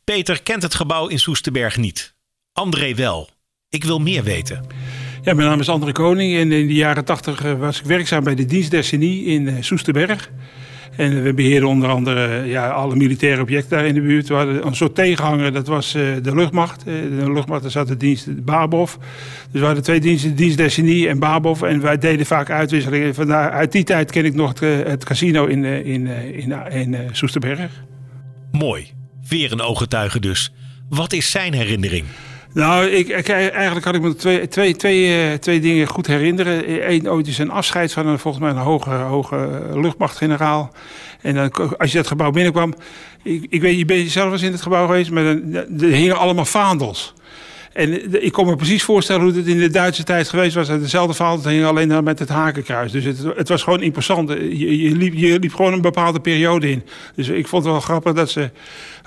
Peter 0.05 0.43
kent 0.43 0.63
het 0.63 0.75
gebouw 0.75 1.07
in 1.07 1.19
Soesterberg 1.19 1.77
niet. 1.77 2.15
André 2.53 2.95
wel. 2.95 3.29
Ik 3.69 3.83
wil 3.83 4.00
meer 4.00 4.24
weten. 4.24 4.65
Ja, 5.21 5.33
mijn 5.33 5.47
naam 5.47 5.59
is 5.59 5.69
André 5.69 5.91
Koning 5.91 6.35
en 6.35 6.51
in 6.51 6.67
de 6.67 6.74
jaren 6.74 7.05
80 7.05 7.43
eh, 7.43 7.59
was 7.59 7.79
ik 7.79 7.85
werkzaam 7.85 8.24
bij 8.24 8.35
de 8.35 8.45
dienst 8.45 8.71
Destiny 8.71 9.24
in 9.24 9.47
eh, 9.47 9.55
Soesterberg. 9.59 10.29
En 10.97 11.24
we 11.24 11.33
beheerden 11.33 11.69
onder 11.69 11.89
andere 11.89 12.27
eh, 12.27 12.51
ja, 12.51 12.69
alle 12.69 12.95
militaire 12.95 13.41
objecten 13.41 13.69
daar 13.77 13.85
in 13.85 13.93
de 13.93 14.01
buurt. 14.01 14.27
We 14.27 14.33
hadden 14.33 14.65
een 14.65 14.75
soort 14.75 14.95
tegenhanger, 14.95 15.53
dat 15.53 15.67
was 15.67 15.95
eh, 15.95 16.01
de 16.21 16.35
luchtmacht. 16.35 16.79
Eh, 16.79 16.85
de 16.85 17.31
luchtmacht, 17.31 17.62
daar 17.62 17.71
zat 17.71 17.88
de 17.88 17.97
dienst 17.97 18.43
Babov. 18.45 18.93
Dus 19.51 19.59
we 19.59 19.65
hadden 19.65 19.83
twee 19.83 20.00
diensten, 20.00 20.35
dienst 20.35 20.57
Destiny 20.57 21.07
en 21.07 21.19
Babov. 21.19 21.62
En 21.62 21.81
wij 21.81 21.97
deden 21.97 22.25
vaak 22.25 22.50
uitwisselingen. 22.50 23.15
Vandaar, 23.15 23.51
uit 23.51 23.71
die 23.71 23.83
tijd 23.83 24.12
ken 24.12 24.25
ik 24.25 24.33
nog 24.33 24.50
het, 24.50 24.62
eh, 24.62 24.83
het 24.83 25.03
casino 25.03 25.45
in, 25.45 25.65
eh, 25.65 25.85
in, 25.85 26.07
eh, 26.07 26.38
in, 26.38 26.51
eh, 26.51 26.81
in, 26.81 26.93
eh, 26.93 27.00
Soesterberg. 27.12 27.71
Mooi. 28.51 29.04
Weer 29.27 29.51
een 29.51 29.62
ooggetuige 29.62 30.20
dus. 30.20 30.51
Wat 30.89 31.13
is 31.13 31.32
zijn 31.32 31.53
herinnering? 31.53 32.05
Nou, 32.53 32.86
ik, 32.86 33.29
eigenlijk 33.29 33.86
had 33.86 33.96
ik 33.96 34.01
me 34.01 34.15
twee, 34.15 34.48
twee, 34.48 34.75
twee, 34.75 35.29
eh, 35.32 35.38
twee 35.38 35.60
dingen 35.60 35.88
goed 35.88 36.08
herinneren. 36.08 36.89
Eén, 36.91 37.10
ooit 37.10 37.27
is 37.27 37.38
een 37.38 37.50
afscheid 37.51 37.94
van 37.94 38.08
een, 38.08 38.20
volgens 38.20 38.44
mij 38.44 38.53
een 38.53 38.58
hoge, 38.58 38.89
hoge 38.89 39.70
luchtmachtgeneraal. 39.74 40.72
En 41.22 41.36
dan, 41.36 41.77
als 41.77 41.91
je 41.91 41.98
dat 41.98 42.08
gebouw 42.08 42.32
binnenkwam... 42.32 42.74
Ik, 43.24 43.46
ik 43.50 43.62
weet, 43.62 43.77
je 43.77 43.86
bent 43.86 44.12
zelf 44.12 44.32
eens 44.32 44.41
in 44.41 44.51
het 44.51 44.62
gebouw 44.62 44.86
geweest, 44.86 45.12
maar 45.12 45.24
dan, 45.24 45.53
er 45.79 45.88
hingen 45.88 46.17
allemaal 46.17 46.46
vaandels. 46.46 47.13
En 47.75 48.13
eh, 48.13 48.24
ik 48.24 48.32
kon 48.32 48.46
me 48.46 48.55
precies 48.55 48.84
voorstellen 48.84 49.22
hoe 49.24 49.34
het 49.34 49.48
in 49.48 49.60
de 49.60 49.70
Duitse 49.70 50.03
tijd 50.03 50.29
geweest 50.29 50.55
was. 50.55 50.67
Dezelfde 50.67 51.13
vaandel 51.13 51.38
het 51.38 51.53
hing 51.53 51.65
alleen 51.65 52.03
met 52.03 52.20
het 52.20 52.29
hakenkruis. 52.29 52.91
Dus 52.91 53.03
het, 53.03 53.24
het 53.36 53.50
was 53.50 53.63
gewoon 53.63 53.82
imposant. 53.82 54.29
Je, 54.29 54.82
je, 54.82 54.96
liep, 54.96 55.13
je 55.13 55.39
liep 55.39 55.53
gewoon 55.53 55.74
een 55.74 55.82
bepaalde 55.82 56.20
periode 56.20 56.70
in. 56.70 56.84
Dus 57.15 57.27
ik 57.27 57.48
vond 57.48 57.63
het 57.63 57.72
wel 57.72 57.82
grappig 57.82 58.13
dat 58.13 58.29
ze 58.29 58.50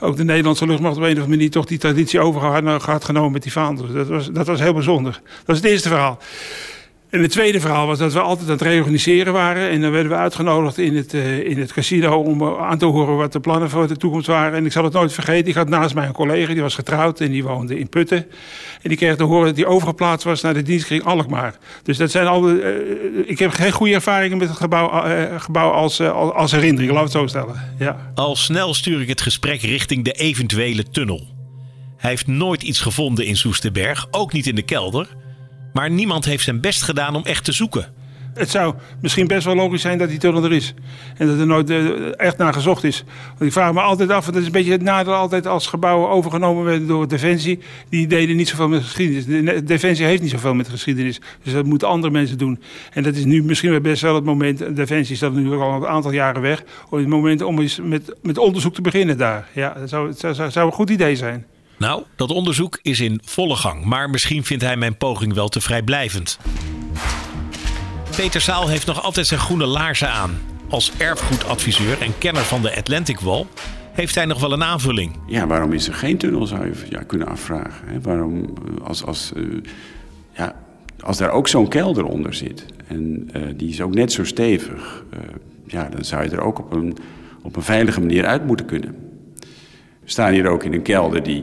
ook 0.00 0.16
de 0.16 0.24
Nederlandse 0.24 0.66
luchtmacht 0.66 0.96
op 0.96 1.02
een 1.02 1.08
of 1.08 1.14
andere 1.14 1.36
manier 1.36 1.50
toch 1.50 1.66
die 1.66 1.78
traditie 1.78 2.20
over 2.20 2.40
had, 2.40 3.04
genomen 3.04 3.32
met 3.32 3.42
die 3.42 3.52
vaandels. 3.52 3.92
Dat 3.92 4.08
was, 4.08 4.30
dat 4.32 4.46
was 4.46 4.60
heel 4.60 4.74
bijzonder. 4.74 5.20
Dat 5.44 5.56
is 5.56 5.62
het 5.62 5.70
eerste 5.70 5.88
verhaal. 5.88 6.18
En 7.10 7.22
het 7.22 7.30
tweede 7.30 7.60
verhaal 7.60 7.86
was 7.86 7.98
dat 7.98 8.12
we 8.12 8.20
altijd 8.20 8.46
aan 8.46 8.52
het 8.52 8.62
reorganiseren 8.62 9.32
waren. 9.32 9.70
En 9.70 9.80
dan 9.80 9.90
werden 9.90 10.12
we 10.12 10.18
uitgenodigd 10.18 10.78
in 10.78 10.96
het, 10.96 11.14
uh, 11.14 11.38
in 11.38 11.58
het 11.58 11.72
casino 11.72 12.16
om 12.16 12.44
aan 12.44 12.78
te 12.78 12.84
horen 12.84 13.16
wat 13.16 13.32
de 13.32 13.40
plannen 13.40 13.70
voor 13.70 13.88
de 13.88 13.96
toekomst 13.96 14.26
waren. 14.26 14.58
En 14.58 14.66
ik 14.66 14.72
zal 14.72 14.84
het 14.84 14.92
nooit 14.92 15.12
vergeten. 15.12 15.48
Ik 15.48 15.54
had 15.54 15.68
naast 15.68 15.94
mij 15.94 16.06
een 16.06 16.12
collega, 16.12 16.52
die 16.52 16.62
was 16.62 16.74
getrouwd 16.74 17.20
en 17.20 17.30
die 17.30 17.44
woonde 17.44 17.78
in 17.78 17.88
Putten. 17.88 18.26
En 18.82 18.88
die 18.88 18.96
kreeg 18.96 19.16
te 19.16 19.22
horen 19.22 19.46
dat 19.46 19.56
hij 19.56 19.66
overgeplaatst 19.66 20.24
was 20.24 20.40
naar 20.40 20.54
de 20.54 20.62
dienstkring 20.62 21.04
Alkmaar. 21.04 21.58
Dus 21.82 21.96
dat 21.96 22.10
zijn 22.10 22.26
al. 22.26 22.50
Uh, 22.50 22.66
ik 23.26 23.38
heb 23.38 23.50
geen 23.50 23.72
goede 23.72 23.94
ervaringen 23.94 24.38
met 24.38 24.48
het 24.48 24.56
gebouw, 24.56 25.04
gebouw 25.38 25.70
als, 25.70 26.00
als 26.10 26.52
herinnering, 26.52 26.92
laat 26.92 27.02
het 27.02 27.12
zo 27.12 27.26
stellen. 27.26 27.74
Ja. 27.78 28.12
Al 28.14 28.36
snel 28.36 28.74
stuur 28.74 29.00
ik 29.00 29.08
het 29.08 29.20
gesprek 29.20 29.60
richting 29.60 30.04
de 30.04 30.12
eventuele 30.12 30.90
tunnel. 30.90 31.26
Hij 31.96 32.10
heeft 32.10 32.26
nooit 32.26 32.62
iets 32.62 32.80
gevonden 32.80 33.26
in 33.26 33.36
Soesterberg, 33.36 34.06
ook 34.10 34.32
niet 34.32 34.46
in 34.46 34.54
de 34.54 34.62
kelder. 34.62 35.08
Maar 35.78 35.90
niemand 35.90 36.24
heeft 36.24 36.44
zijn 36.44 36.60
best 36.60 36.82
gedaan 36.82 37.14
om 37.14 37.24
echt 37.24 37.44
te 37.44 37.52
zoeken. 37.52 37.86
Het 38.34 38.50
zou 38.50 38.74
misschien 39.00 39.26
best 39.26 39.44
wel 39.44 39.54
logisch 39.54 39.80
zijn 39.80 39.98
dat 39.98 40.08
die 40.08 40.18
tunnel 40.18 40.44
er 40.44 40.52
is. 40.52 40.74
En 41.16 41.26
dat 41.26 41.38
er 41.38 41.46
nooit 41.46 41.70
uh, 41.70 42.20
echt 42.20 42.36
naar 42.36 42.52
gezocht 42.52 42.84
is. 42.84 43.04
Want 43.28 43.40
ik 43.40 43.52
vraag 43.52 43.72
me 43.72 43.80
altijd 43.80 44.10
af, 44.10 44.24
dat 44.24 44.36
is 44.36 44.46
een 44.46 44.52
beetje 44.52 44.72
het 44.72 44.82
nadeel 44.82 45.14
altijd 45.14 45.46
als 45.46 45.66
gebouwen 45.66 46.08
overgenomen 46.08 46.64
werden 46.64 46.88
door 46.88 47.08
Defensie. 47.08 47.58
Die 47.88 48.06
deden 48.06 48.36
niet 48.36 48.48
zoveel 48.48 48.68
met 48.68 48.82
geschiedenis. 48.82 49.26
De 49.26 49.64
Defensie 49.64 50.06
heeft 50.06 50.22
niet 50.22 50.30
zoveel 50.30 50.54
met 50.54 50.68
geschiedenis. 50.68 51.20
Dus 51.42 51.52
dat 51.52 51.64
moeten 51.64 51.88
andere 51.88 52.12
mensen 52.12 52.38
doen. 52.38 52.62
En 52.92 53.02
dat 53.02 53.14
is 53.14 53.24
nu 53.24 53.42
misschien 53.42 53.82
best 53.82 54.02
wel 54.02 54.14
het 54.14 54.24
moment. 54.24 54.76
Defensie 54.76 55.16
staat 55.16 55.32
nu 55.32 55.52
al 55.52 55.74
een 55.74 55.86
aantal 55.86 56.12
jaren 56.12 56.42
weg. 56.42 56.62
Het 56.90 57.06
moment 57.06 57.42
om 57.42 57.60
eens 57.60 57.80
met, 57.82 58.14
met 58.22 58.38
onderzoek 58.38 58.74
te 58.74 58.82
beginnen 58.82 59.18
daar. 59.18 59.48
Ja, 59.52 59.76
dat 59.78 59.88
zou, 59.88 60.34
zou 60.50 60.66
een 60.66 60.72
goed 60.72 60.90
idee 60.90 61.16
zijn. 61.16 61.46
Nou, 61.78 62.02
dat 62.16 62.30
onderzoek 62.30 62.78
is 62.82 63.00
in 63.00 63.20
volle 63.24 63.56
gang, 63.56 63.84
maar 63.84 64.10
misschien 64.10 64.44
vindt 64.44 64.64
hij 64.64 64.76
mijn 64.76 64.96
poging 64.96 65.34
wel 65.34 65.48
te 65.48 65.60
vrijblijvend. 65.60 66.38
Peter 68.16 68.40
Saal 68.40 68.68
heeft 68.68 68.86
nog 68.86 69.02
altijd 69.02 69.26
zijn 69.26 69.40
groene 69.40 69.66
laarzen 69.66 70.10
aan. 70.10 70.38
Als 70.68 70.92
erfgoedadviseur 70.96 72.02
en 72.02 72.18
kenner 72.18 72.42
van 72.42 72.62
de 72.62 72.76
Atlantic 72.76 73.20
Wall 73.20 73.46
heeft 73.92 74.14
hij 74.14 74.24
nog 74.24 74.40
wel 74.40 74.52
een 74.52 74.62
aanvulling. 74.62 75.16
Ja, 75.26 75.46
waarom 75.46 75.72
is 75.72 75.88
er 75.88 75.94
geen 75.94 76.18
tunnel, 76.18 76.46
zou 76.46 76.66
je 76.66 76.72
ja, 76.90 77.02
kunnen 77.02 77.26
afvragen. 77.26 77.88
Hè? 77.88 78.00
Waarom, 78.00 78.44
eh, 78.44 78.86
als, 78.86 79.04
als, 79.04 79.32
uh, 79.36 79.62
ja, 80.32 80.54
als 81.00 81.16
daar 81.16 81.30
ook 81.30 81.48
zo'n 81.48 81.68
kelder 81.68 82.04
onder 82.04 82.34
zit 82.34 82.66
en 82.86 83.30
uh, 83.36 83.42
die 83.56 83.68
is 83.68 83.80
ook 83.80 83.94
net 83.94 84.12
zo 84.12 84.24
stevig, 84.24 85.04
ja, 85.66 85.88
dan 85.88 86.04
zou 86.04 86.24
je 86.24 86.30
er 86.30 86.40
ook 86.40 86.58
op 86.58 86.72
een, 86.72 86.96
op 87.42 87.56
een 87.56 87.62
veilige 87.62 88.00
manier 88.00 88.26
uit 88.26 88.46
moeten 88.46 88.66
kunnen. 88.66 88.94
We 90.08 90.14
staan 90.14 90.32
hier 90.32 90.46
ook 90.46 90.64
in 90.64 90.72
een 90.72 90.82
kelder 90.82 91.22
die 91.22 91.42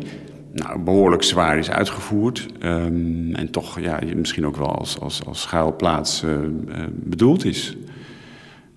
nou, 0.56 0.80
behoorlijk 0.80 1.24
zwaar 1.24 1.58
is 1.58 1.70
uitgevoerd. 1.70 2.46
Um, 2.64 3.36
en 3.36 3.52
toch 3.52 3.80
ja, 3.80 4.00
misschien 4.16 4.46
ook 4.46 4.58
wel 4.58 4.76
als, 4.76 5.00
als, 5.00 5.26
als 5.26 5.42
schuilplaats 5.42 6.24
uh, 6.24 6.32
uh, 6.32 6.40
bedoeld 6.92 7.46
is. 7.46 7.78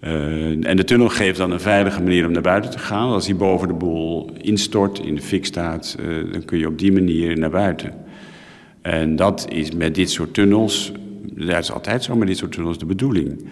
Uh, 0.01 0.67
en 0.67 0.77
de 0.77 0.85
tunnel 0.85 1.09
geeft 1.09 1.39
dan 1.39 1.51
een 1.51 1.61
veilige 1.61 2.03
manier 2.03 2.27
om 2.27 2.33
naar 2.33 2.43
buiten 2.43 2.71
te 2.71 2.79
gaan. 2.79 3.09
Als 3.09 3.27
hij 3.27 3.37
boven 3.37 3.69
de 3.69 3.75
boel 3.75 4.31
instort, 4.37 4.99
in 4.99 5.15
de 5.15 5.23
fik 5.23 5.47
staat, 5.47 5.97
dan 6.33 6.45
kun 6.45 6.59
je 6.59 6.67
op 6.67 6.79
die 6.79 6.93
manier 6.93 7.39
naar 7.39 7.51
buiten. 7.51 7.95
En 8.83 9.17
dat 9.17 9.47
is 9.49 9.73
met 9.73 9.95
dit 9.95 10.11
soort 10.11 10.35
tunnels, 10.35 10.93
dat 11.23 11.59
is 11.59 11.73
altijd 11.73 12.05
zo 12.05 12.17
met 12.17 12.29
dit 12.29 12.37
soort 12.37 12.53
tunnels 12.53 12.79
de 12.79 12.87
bedoeling. 12.87 13.49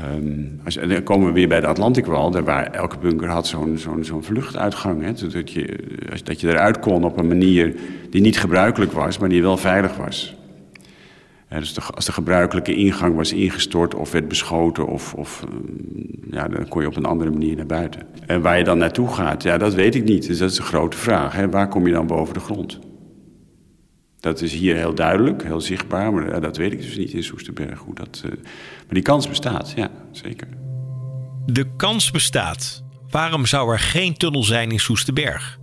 Um, 0.00 0.60
als, 0.64 0.74
dan 0.74 1.02
komen 1.02 1.26
we 1.26 1.32
weer 1.32 1.48
bij 1.48 1.60
de 1.60 1.66
Atlantikwal, 1.66 2.42
waar 2.42 2.70
elke 2.70 2.98
bunker 2.98 3.28
had 3.28 3.46
zo'n 3.46 3.78
zo'n 3.78 4.04
zo'n 4.04 4.22
vluchtuitgang. 4.22 5.02
Hè, 5.02 5.28
dat, 5.28 5.52
je, 5.52 5.78
dat 6.24 6.40
je 6.40 6.48
eruit 6.48 6.78
kon 6.78 7.04
op 7.04 7.18
een 7.18 7.28
manier 7.28 7.74
die 8.10 8.20
niet 8.20 8.38
gebruikelijk 8.38 8.92
was, 8.92 9.18
maar 9.18 9.28
die 9.28 9.42
wel 9.42 9.56
veilig 9.56 9.96
was. 9.96 10.36
Ja, 11.50 11.58
dus 11.58 11.92
als 11.94 12.04
de 12.04 12.12
gebruikelijke 12.12 12.74
ingang 12.74 13.14
was 13.14 13.32
ingestort 13.32 13.94
of 13.94 14.12
werd 14.12 14.28
beschoten, 14.28 14.86
of, 14.86 15.14
of, 15.14 15.44
ja, 16.30 16.48
dan 16.48 16.68
kon 16.68 16.80
je 16.82 16.88
op 16.88 16.96
een 16.96 17.04
andere 17.04 17.30
manier 17.30 17.56
naar 17.56 17.66
buiten. 17.66 18.02
En 18.26 18.40
waar 18.40 18.58
je 18.58 18.64
dan 18.64 18.78
naartoe 18.78 19.08
gaat, 19.08 19.42
ja, 19.42 19.58
dat 19.58 19.74
weet 19.74 19.94
ik 19.94 20.04
niet. 20.04 20.26
Dus 20.26 20.38
dat 20.38 20.50
is 20.50 20.58
een 20.58 20.64
grote 20.64 20.96
vraag. 20.96 21.34
Hè. 21.34 21.50
Waar 21.50 21.68
kom 21.68 21.86
je 21.86 21.92
dan 21.92 22.06
boven 22.06 22.34
de 22.34 22.40
grond? 22.40 22.78
Dat 24.20 24.40
is 24.40 24.52
hier 24.52 24.76
heel 24.76 24.94
duidelijk, 24.94 25.42
heel 25.42 25.60
zichtbaar, 25.60 26.12
maar 26.12 26.28
ja, 26.28 26.40
dat 26.40 26.56
weet 26.56 26.72
ik 26.72 26.80
dus 26.80 26.96
niet 26.96 27.12
in 27.12 27.22
Soesterberg 27.22 27.78
hoe 27.78 27.94
dat. 27.94 28.24
Maar 28.86 28.94
die 28.94 29.02
kans 29.02 29.28
bestaat, 29.28 29.72
ja, 29.76 29.90
zeker. 30.12 30.48
De 31.46 31.76
kans 31.76 32.10
bestaat. 32.10 32.84
Waarom 33.10 33.46
zou 33.46 33.72
er 33.72 33.78
geen 33.78 34.16
tunnel 34.16 34.42
zijn 34.42 34.70
in 34.70 34.80
Soesterberg? 34.80 35.58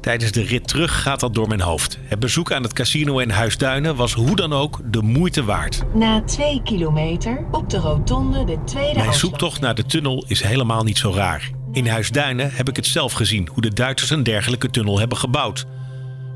Tijdens 0.00 0.32
de 0.32 0.42
rit 0.42 0.68
terug 0.68 1.02
gaat 1.02 1.20
dat 1.20 1.34
door 1.34 1.48
mijn 1.48 1.60
hoofd. 1.60 1.98
Het 2.02 2.18
bezoek 2.18 2.52
aan 2.52 2.62
het 2.62 2.72
casino 2.72 3.18
in 3.18 3.30
Huisduinen 3.30 3.96
was 3.96 4.12
hoe 4.12 4.36
dan 4.36 4.52
ook 4.52 4.80
de 4.84 5.02
moeite 5.02 5.44
waard. 5.44 5.82
Na 5.94 6.22
twee 6.22 6.62
kilometer 6.62 7.46
op 7.50 7.70
de 7.70 7.78
rotonde 7.78 8.44
de 8.44 8.64
tweede 8.64 8.98
Mijn 8.98 9.14
zoektocht 9.14 9.60
naar 9.60 9.74
de 9.74 9.84
tunnel 9.86 10.24
is 10.28 10.42
helemaal 10.42 10.84
niet 10.84 10.98
zo 10.98 11.12
raar. 11.12 11.50
In 11.72 11.86
Huisduinen 11.86 12.50
heb 12.52 12.68
ik 12.68 12.76
het 12.76 12.86
zelf 12.86 13.12
gezien 13.12 13.48
hoe 13.52 13.62
de 13.62 13.72
Duitsers 13.72 14.10
een 14.10 14.22
dergelijke 14.22 14.70
tunnel 14.70 14.98
hebben 14.98 15.18
gebouwd. 15.18 15.66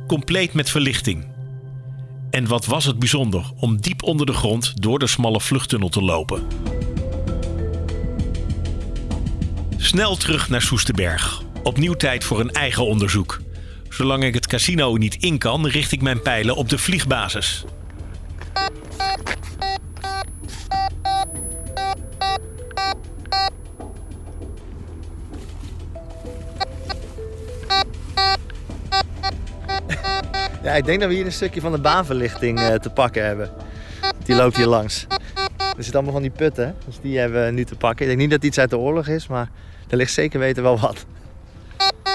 Compleet 0.06 0.52
met 0.52 0.70
verlichting. 0.70 1.26
En 2.30 2.46
wat 2.46 2.66
was 2.66 2.84
het 2.84 2.98
bijzonder 2.98 3.44
om 3.56 3.80
diep 3.80 4.02
onder 4.02 4.26
de 4.26 4.32
grond 4.32 4.82
door 4.82 4.98
de 4.98 5.06
smalle 5.06 5.40
vluchttunnel 5.40 5.88
te 5.88 6.02
lopen. 6.02 6.42
Snel 9.76 10.16
terug 10.16 10.48
naar 10.48 10.62
Soesterberg. 10.62 11.42
Opnieuw 11.62 11.94
tijd 11.94 12.24
voor 12.24 12.40
een 12.40 12.50
eigen 12.50 12.86
onderzoek. 12.86 13.40
Zolang 13.88 14.24
ik 14.24 14.34
het 14.34 14.46
casino 14.46 14.96
niet 14.96 15.14
in 15.14 15.38
kan, 15.38 15.66
richt 15.66 15.92
ik 15.92 16.02
mijn 16.02 16.22
pijlen 16.22 16.56
op 16.56 16.68
de 16.68 16.78
vliegbasis. 16.78 17.64
Ja, 30.62 30.74
ik 30.74 30.84
denk 30.84 31.00
dat 31.00 31.08
we 31.08 31.14
hier 31.14 31.26
een 31.26 31.32
stukje 31.32 31.60
van 31.60 31.72
de 31.72 31.80
baanverlichting 31.80 32.60
uh, 32.60 32.74
te 32.74 32.90
pakken 32.90 33.24
hebben. 33.24 33.50
Die 34.24 34.34
loopt 34.34 34.56
hier 34.56 34.66
langs. 34.66 35.06
Er 35.56 35.86
zitten 35.86 35.94
allemaal 35.94 36.12
van 36.12 36.22
die 36.22 36.30
putten, 36.30 36.76
dus 36.86 36.96
die 37.02 37.18
hebben 37.18 37.44
we 37.44 37.50
nu 37.50 37.64
te 37.64 37.74
pakken. 37.74 38.02
Ik 38.02 38.06
denk 38.06 38.20
niet 38.20 38.30
dat 38.30 38.44
iets 38.44 38.58
uit 38.58 38.70
de 38.70 38.78
oorlog 38.78 39.06
is, 39.06 39.26
maar 39.26 39.50
er 39.88 39.96
ligt 39.96 40.12
zeker 40.12 40.40
weten 40.40 40.62
wel 40.62 40.78
wat. 40.78 41.06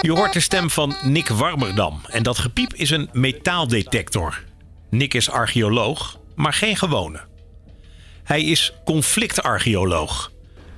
Je 0.00 0.12
hoort 0.12 0.32
de 0.32 0.40
stem 0.40 0.70
van 0.70 0.94
Nick 1.02 1.28
Warmerdam 1.28 2.00
en 2.08 2.22
dat 2.22 2.38
gepiep 2.38 2.74
is 2.74 2.90
een 2.90 3.08
metaaldetector. 3.12 4.44
Nick 4.90 5.14
is 5.14 5.30
archeoloog, 5.30 6.18
maar 6.34 6.52
geen 6.52 6.76
gewone. 6.76 7.20
Hij 8.24 8.42
is 8.42 8.74
conflictarcheoloog. 8.84 10.32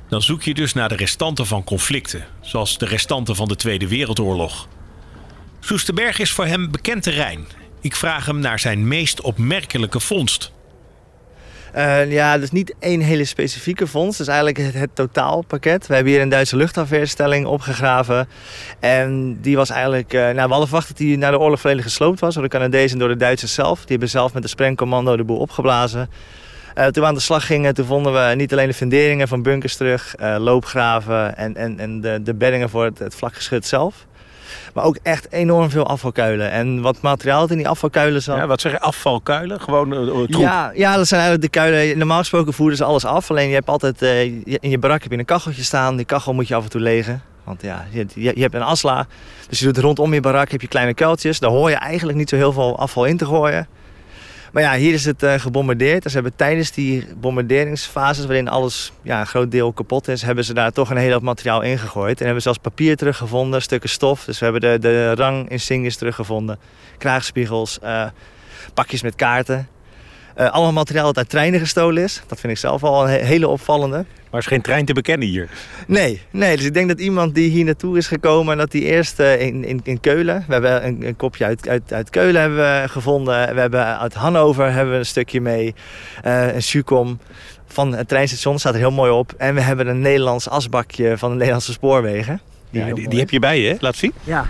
Dan 0.08 0.22
zoek 0.22 0.42
je 0.42 0.54
dus 0.54 0.72
naar 0.72 0.88
de 0.88 0.96
restanten 0.96 1.46
van 1.46 1.64
conflicten, 1.64 2.24
zoals 2.40 2.78
de 2.78 2.86
restanten 2.86 3.36
van 3.36 3.48
de 3.48 3.56
Tweede 3.56 3.88
Wereldoorlog. 3.88 4.68
Soesterberg 5.60 6.18
is 6.18 6.32
voor 6.32 6.46
hem 6.46 6.70
bekend 6.70 7.02
terrein. 7.02 7.46
Ik 7.80 7.96
vraag 7.96 8.26
hem 8.26 8.38
naar 8.38 8.58
zijn 8.58 8.88
meest 8.88 9.20
opmerkelijke 9.20 10.00
vondst. 10.00 10.52
Uh, 11.76 12.10
ja, 12.10 12.38
dus 12.38 12.50
niet 12.50 12.74
één 12.78 13.00
hele 13.00 13.24
specifieke 13.24 13.86
vondst. 13.86 14.18
Het 14.18 14.28
is 14.28 14.34
eigenlijk 14.34 14.74
het, 14.74 14.90
totaalpakket. 14.94 15.86
We 15.86 15.94
hebben 15.94 16.12
hier 16.12 16.22
een 16.22 16.28
Duitse 16.28 16.56
luchtafweerstelling 16.56 17.46
opgegraven. 17.46 18.28
En 18.80 19.38
die 19.40 19.56
was 19.56 19.70
eigenlijk... 19.70 20.12
Uh, 20.12 20.20
nou, 20.20 20.34
we 20.34 20.40
hadden 20.40 20.66
verwacht 20.66 20.88
dat 20.88 20.96
die 20.96 21.18
na 21.18 21.30
de 21.30 21.38
oorlog 21.38 21.60
volledig 21.60 21.84
gesloopt 21.84 22.20
was. 22.20 22.34
Door 22.34 22.42
de 22.42 22.48
Canadezen 22.48 22.92
en 22.92 22.98
door 22.98 23.08
de 23.08 23.16
Duitsers 23.16 23.54
zelf. 23.54 23.78
Die 23.78 23.88
hebben 23.88 24.08
zelf 24.08 24.34
met 24.34 24.42
de 24.42 24.48
sprengcommando 24.48 25.16
de 25.16 25.24
boel 25.24 25.38
opgeblazen. 25.38 26.10
Uh, 26.74 26.84
toen 26.84 27.02
we 27.02 27.08
aan 27.08 27.14
de 27.14 27.20
slag 27.20 27.46
gingen, 27.46 27.74
toen 27.74 27.86
vonden 27.86 28.12
we 28.12 28.34
niet 28.34 28.52
alleen 28.52 28.68
de 28.68 28.74
funderingen 28.74 29.28
van 29.28 29.42
bunkers 29.42 29.76
terug, 29.76 30.14
loopgraven 30.18 31.36
en, 31.36 31.56
en, 31.56 31.78
en 31.78 32.00
de, 32.00 32.22
de 32.22 32.34
beddingen 32.34 32.70
voor 32.70 32.84
het, 32.84 32.98
het 32.98 33.14
vlakgeschut 33.14 33.66
zelf. 33.66 34.06
Maar 34.74 34.84
ook 34.84 34.98
echt 35.02 35.32
enorm 35.32 35.70
veel 35.70 35.86
afvalkuilen. 35.86 36.50
En 36.50 36.80
wat 36.80 37.00
materiaal 37.00 37.40
dat 37.40 37.50
in 37.50 37.56
die 37.56 37.68
afvalkuilen 37.68 38.22
zat. 38.22 38.36
Ja, 38.36 38.46
wat 38.46 38.60
zeg 38.60 38.72
je, 38.72 38.80
afvalkuilen? 38.80 39.60
Gewoon 39.60 39.92
uh, 39.92 40.24
troep? 40.24 40.42
Ja, 40.42 40.72
ja, 40.74 40.96
dat 40.96 41.06
zijn 41.08 41.20
eigenlijk 41.20 41.52
de 41.52 41.60
kuilen. 41.60 41.98
Normaal 41.98 42.18
gesproken 42.18 42.52
voeren 42.52 42.76
ze 42.76 42.84
alles 42.84 43.04
af. 43.04 43.30
Alleen 43.30 43.48
je 43.48 43.54
hebt 43.54 43.68
altijd, 43.68 44.02
uh, 44.02 44.22
in 44.44 44.70
je 44.70 44.78
barak 44.78 45.02
heb 45.02 45.12
je 45.12 45.18
een 45.18 45.24
kacheltje 45.24 45.62
staan. 45.62 45.96
Die 45.96 46.06
kachel 46.06 46.34
moet 46.34 46.48
je 46.48 46.54
af 46.54 46.64
en 46.64 46.70
toe 46.70 46.80
legen. 46.80 47.22
Want 47.44 47.62
ja, 47.62 47.86
je, 47.90 48.06
je 48.14 48.40
hebt 48.40 48.54
een 48.54 48.62
asla. 48.62 49.06
Dus 49.48 49.58
je 49.58 49.64
doet 49.64 49.78
rondom 49.78 50.14
je 50.14 50.20
barak 50.20 50.50
heb 50.50 50.60
je 50.60 50.68
kleine 50.68 50.94
kuiltjes. 50.94 51.38
Daar 51.38 51.50
hoor 51.50 51.70
je 51.70 51.76
eigenlijk 51.76 52.18
niet 52.18 52.28
zo 52.28 52.36
heel 52.36 52.52
veel 52.52 52.78
afval 52.78 53.04
in 53.04 53.16
te 53.16 53.26
gooien. 53.26 53.68
Maar 54.52 54.62
ja, 54.62 54.74
hier 54.74 54.92
is 54.92 55.04
het 55.04 55.22
uh, 55.22 55.34
gebombardeerd. 55.34 56.02
Dus 56.02 56.14
hebben 56.14 56.36
tijdens 56.36 56.70
die 56.70 57.06
bombarderingsfases, 57.20 58.26
waarin 58.26 58.48
alles 58.48 58.92
ja, 59.02 59.20
een 59.20 59.26
groot 59.26 59.50
deel 59.50 59.72
kapot 59.72 60.08
is, 60.08 60.22
hebben 60.22 60.44
ze 60.44 60.54
daar 60.54 60.72
toch 60.72 60.90
een 60.90 60.96
hele 60.96 61.12
hoop 61.12 61.22
materiaal 61.22 61.62
ingegooid. 61.62 62.18
En 62.18 62.24
hebben 62.24 62.42
zelfs 62.42 62.58
papier 62.58 62.96
teruggevonden, 62.96 63.62
stukken 63.62 63.90
stof. 63.90 64.24
Dus 64.24 64.38
we 64.38 64.44
hebben 64.44 64.62
de, 64.62 64.78
de 64.78 65.14
rang 65.14 65.60
teruggevonden, 65.96 66.58
kraagspiegels, 66.98 67.78
uh, 67.84 68.06
pakjes 68.74 69.02
met 69.02 69.14
kaarten. 69.14 69.68
Eh, 70.38 70.50
allemaal 70.50 70.72
materiaal 70.72 71.06
dat 71.06 71.16
uit 71.16 71.28
treinen 71.28 71.60
gestolen 71.60 72.02
is. 72.02 72.22
Dat 72.26 72.40
vind 72.40 72.52
ik 72.52 72.58
zelf 72.58 72.82
al 72.84 73.02
een 73.04 73.10
he- 73.10 73.24
hele 73.24 73.48
opvallende. 73.48 73.96
Maar 73.96 74.06
er 74.30 74.38
is 74.38 74.46
geen 74.46 74.60
trein 74.62 74.84
te 74.84 74.92
bekennen 74.92 75.28
hier. 75.28 75.48
Nee, 75.86 76.22
nee, 76.30 76.56
dus 76.56 76.66
ik 76.66 76.74
denk 76.74 76.88
dat 76.88 77.00
iemand 77.00 77.34
die 77.34 77.50
hier 77.50 77.64
naartoe 77.64 77.96
is 77.98 78.06
gekomen, 78.06 78.56
dat 78.56 78.70
die 78.70 78.82
eerst 78.84 79.20
eh, 79.20 79.40
in, 79.40 79.64
in, 79.64 79.80
in 79.84 80.00
Keulen, 80.00 80.44
we 80.46 80.52
hebben 80.52 80.86
een, 80.86 81.06
een 81.06 81.16
kopje 81.16 81.44
uit, 81.44 81.68
uit, 81.68 81.92
uit 81.92 82.10
Keulen 82.10 82.40
hebben 82.40 82.58
we 82.58 82.88
gevonden, 82.88 83.54
we 83.54 83.60
hebben 83.60 83.98
uit 83.98 84.14
Hannover 84.14 84.72
hebben 84.72 84.92
we 84.92 84.98
een 84.98 85.06
stukje 85.06 85.40
mee, 85.40 85.74
eh 86.22 86.54
een 86.54 86.62
Sucom 86.62 87.18
van 87.66 87.94
het 87.94 88.08
treinstation 88.08 88.58
staat 88.58 88.72
er 88.74 88.78
heel 88.80 88.90
mooi 88.90 89.10
op. 89.10 89.32
En 89.36 89.54
we 89.54 89.60
hebben 89.60 89.86
een 89.86 90.00
Nederlands 90.00 90.48
asbakje 90.48 91.18
van 91.18 91.28
de 91.30 91.36
Nederlandse 91.36 91.72
spoorwegen. 91.72 92.40
Ja, 92.70 92.92
die, 92.94 93.08
die 93.08 93.18
heb 93.18 93.30
je 93.30 93.38
bij 93.38 93.60
je, 93.60 93.68
hè? 93.68 93.76
Laat 93.80 93.96
zien. 93.96 94.12
Ja. 94.24 94.46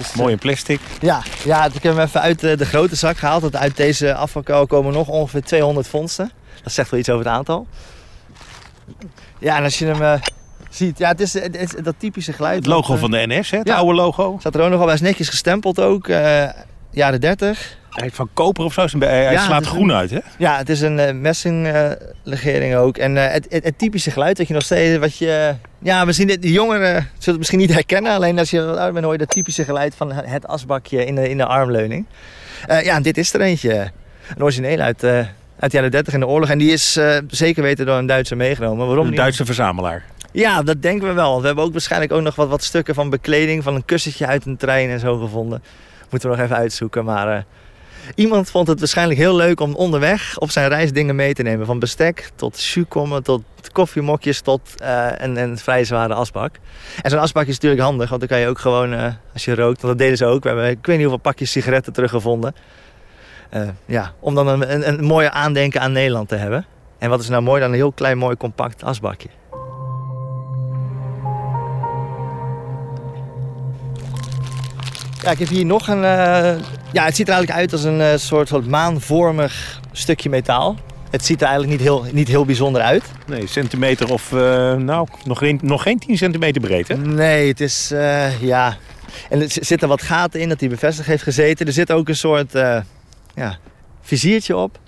Dus, 0.00 0.12
Mooi 0.14 0.32
in 0.32 0.38
plastic. 0.38 0.80
Ja, 1.00 1.22
ja, 1.44 1.64
ik 1.64 1.72
heb 1.72 1.82
hem 1.82 1.98
even 1.98 2.20
uit 2.20 2.40
de, 2.40 2.56
de 2.56 2.66
grote 2.66 2.96
zak 2.96 3.16
gehaald. 3.16 3.42
Want 3.42 3.56
uit 3.56 3.76
deze 3.76 4.14
afvalkuil 4.14 4.66
komen 4.66 4.92
nog 4.92 5.08
ongeveer 5.08 5.42
200 5.42 5.88
vondsten. 5.88 6.30
Dat 6.62 6.72
zegt 6.72 6.90
wel 6.90 7.00
iets 7.00 7.08
over 7.08 7.24
het 7.24 7.34
aantal. 7.34 7.66
Ja, 9.38 9.56
en 9.56 9.64
als 9.64 9.78
je 9.78 9.86
hem 9.86 10.02
eh, 10.02 10.20
ziet, 10.70 10.98
ja, 10.98 11.08
het 11.08 11.20
is, 11.20 11.32
het 11.32 11.56
is 11.56 11.70
dat 11.82 11.94
typische 11.98 12.32
geluid. 12.32 12.56
Het 12.56 12.66
logo 12.66 12.94
eh, 12.94 13.00
van 13.00 13.10
de 13.10 13.24
NS, 13.26 13.50
hè? 13.50 13.58
Het 13.58 13.66
ja. 13.66 13.76
oude 13.76 13.94
logo. 13.94 14.36
Staat 14.40 14.54
er 14.54 14.60
ook 14.60 14.70
nog 14.70 14.78
wel, 14.78 14.92
is 14.92 15.00
netjes 15.00 15.28
gestempeld 15.28 15.80
ook. 15.80 16.08
eh, 16.08 16.48
jaren 16.90 17.20
30. 17.20 17.78
Hij 17.90 18.10
van 18.10 18.28
koper 18.34 18.64
of 18.64 18.72
zo. 18.72 18.86
Hij 18.98 19.32
Ja, 19.32 19.44
slaat 19.44 19.66
groen 19.66 19.88
een- 19.88 19.96
uit, 19.96 20.10
hè? 20.10 20.18
Ja, 20.38 20.56
het 20.56 20.68
is 20.68 20.80
een 20.80 20.98
eh, 20.98 21.14
messinglegering 21.14 22.74
ook. 22.76 22.96
En 22.96 23.16
eh, 23.16 23.32
het, 23.32 23.46
het, 23.50 23.64
het 23.64 23.78
typische 23.78 24.10
geluid 24.10 24.36
dat 24.36 24.48
je 24.48 24.54
nog 24.54 24.62
steeds... 24.62 24.98
Wat 24.98 25.16
je, 25.16 25.54
ja, 25.78 26.04
misschien 26.04 26.26
de, 26.26 26.38
de 26.38 26.52
jongeren 26.52 26.92
zullen 26.92 27.08
het 27.24 27.36
misschien 27.38 27.58
niet 27.58 27.72
herkennen. 27.72 28.12
Alleen 28.12 28.38
als 28.38 28.50
je 28.50 28.64
wat 28.64 28.76
ouder 28.76 28.92
bent 28.92 29.04
hoor 29.04 29.12
je 29.12 29.18
dat 29.18 29.30
typische 29.30 29.64
geluid 29.64 29.94
van 29.94 30.12
het 30.12 30.46
asbakje 30.46 31.04
in 31.04 31.14
de, 31.14 31.28
in 31.28 31.36
de 31.36 31.46
armleuning. 31.46 32.06
Eh, 32.66 32.84
ja, 32.84 32.94
en 32.96 33.02
dit 33.02 33.18
is 33.18 33.32
er 33.34 33.40
eentje. 33.40 33.90
Een 34.36 34.42
origineel 34.42 34.78
uit, 34.78 35.04
uit 35.04 35.70
de 35.70 35.76
jaren 35.76 35.90
30 35.90 36.14
in 36.14 36.20
de 36.20 36.26
oorlog. 36.26 36.48
En 36.50 36.58
die 36.58 36.72
is 36.72 36.98
zeker 37.28 37.62
weten 37.62 37.86
door 37.86 37.96
een 37.96 38.06
Duitser 38.06 38.36
meegenomen. 38.36 38.86
Waarom 38.86 39.06
Een? 39.06 39.14
Duitse 39.14 39.44
verzamelaar. 39.44 40.04
Ja, 40.32 40.62
dat 40.62 40.82
denken 40.82 41.08
we 41.08 41.14
wel. 41.14 41.40
We 41.40 41.46
hebben 41.46 41.64
ook 41.64 41.72
waarschijnlijk 41.72 42.12
ook 42.12 42.22
nog 42.22 42.34
wat, 42.34 42.48
wat 42.48 42.62
stukken 42.64 42.94
van 42.94 43.10
bekleding, 43.10 43.62
van 43.62 43.74
een 43.74 43.84
kussentje 43.84 44.26
uit 44.26 44.46
een 44.46 44.56
trein 44.56 44.90
en 44.90 45.00
zo 45.00 45.18
gevonden. 45.18 45.62
Moeten 46.10 46.30
we 46.30 46.36
nog 46.36 46.44
even 46.44 46.56
uitzoeken. 46.56 47.04
Maar 47.04 47.36
eh, 47.36 47.42
iemand 48.14 48.50
vond 48.50 48.68
het 48.68 48.78
waarschijnlijk 48.78 49.18
heel 49.18 49.36
leuk 49.36 49.60
om 49.60 49.74
onderweg 49.74 50.38
op 50.38 50.50
zijn 50.50 50.68
reis 50.68 50.92
dingen 50.92 51.16
mee 51.16 51.34
te 51.34 51.42
nemen. 51.42 51.66
Van 51.66 51.78
bestek 51.78 52.30
tot 52.34 52.56
schukommen, 52.56 53.22
tot 53.22 53.42
koffiemokjes, 53.72 54.40
tot 54.40 54.60
eh, 54.80 55.08
een, 55.16 55.36
een 55.36 55.58
vrij 55.58 55.84
zware 55.84 56.14
asbak. 56.14 56.54
En 57.02 57.10
zo'n 57.10 57.20
asbak 57.20 57.46
is 57.46 57.54
natuurlijk 57.54 57.82
handig, 57.82 58.08
want 58.08 58.20
dan 58.20 58.30
kan 58.30 58.40
je 58.40 58.48
ook 58.48 58.58
gewoon, 58.58 58.92
eh, 58.92 59.12
als 59.32 59.44
je 59.44 59.54
rookt, 59.54 59.80
want 59.80 59.92
dat 59.92 59.98
deden 59.98 60.16
ze 60.16 60.24
ook. 60.24 60.42
We 60.42 60.48
hebben, 60.48 60.68
ik 60.68 60.86
weet 60.86 60.96
niet 60.96 61.06
hoeveel 61.06 61.22
pakjes 61.22 61.50
sigaretten 61.50 61.92
teruggevonden. 61.92 62.54
Ja, 63.86 64.12
om 64.20 64.34
dan 64.34 64.46
een, 64.46 64.72
een, 64.74 64.88
een 64.88 65.04
mooie 65.04 65.30
aandenken 65.30 65.80
aan 65.80 65.92
Nederland 65.92 66.28
te 66.28 66.36
hebben. 66.36 66.66
En 66.98 67.10
wat 67.10 67.20
is 67.20 67.28
nou 67.28 67.42
mooi 67.42 67.60
dan 67.60 67.70
een 67.70 67.76
heel 67.76 67.92
klein, 67.92 68.18
mooi, 68.18 68.36
compact 68.36 68.82
asbakje. 68.82 69.28
Ja, 75.22 75.30
ik 75.30 75.38
heb 75.38 75.48
hier 75.48 75.66
nog 75.66 75.88
een. 75.88 76.04
eh, 76.04 76.54
ja, 76.92 77.04
het 77.04 77.16
ziet 77.16 77.28
er 77.28 77.34
eigenlijk 77.34 77.50
uit 77.50 77.72
als 77.72 77.84
een 77.84 78.00
eh, 78.00 78.16
soort, 78.16 78.48
soort 78.48 78.66
maanvormig 78.66 79.80
stukje 79.92 80.28
metaal. 80.28 80.76
Het 81.10 81.24
ziet 81.24 81.40
er 81.40 81.46
eigenlijk 81.48 81.78
niet 81.78 81.88
heel, 81.88 82.04
niet 82.12 82.28
heel 82.28 82.44
bijzonder 82.44 82.82
uit. 82.82 83.02
Nee, 83.26 83.46
centimeter 83.46 84.12
of... 84.12 84.32
eh, 84.32 84.74
nou, 84.74 85.06
nog 85.24 85.38
geen, 85.38 85.58
nog 85.62 85.82
geen 85.82 85.98
10 85.98 86.16
centimeter 86.16 86.60
breed, 86.60 86.88
hè? 86.88 86.96
Nee, 86.96 87.48
het 87.48 87.60
is. 87.60 87.92
ja. 88.40 88.76
En 89.30 89.40
er 89.40 89.46
zitten 89.48 89.88
wat 89.88 90.02
gaten 90.02 90.40
in 90.40 90.48
dat 90.48 90.60
hij 90.60 90.68
bevestigd 90.68 91.08
heeft 91.08 91.22
gezeten. 91.22 91.66
Er 91.66 91.72
zit 91.72 91.92
ook 91.92 92.08
een 92.08 92.16
soort. 92.16 92.52
ja, 93.34 93.58
viziertje 94.02 94.56
op. 94.56 94.78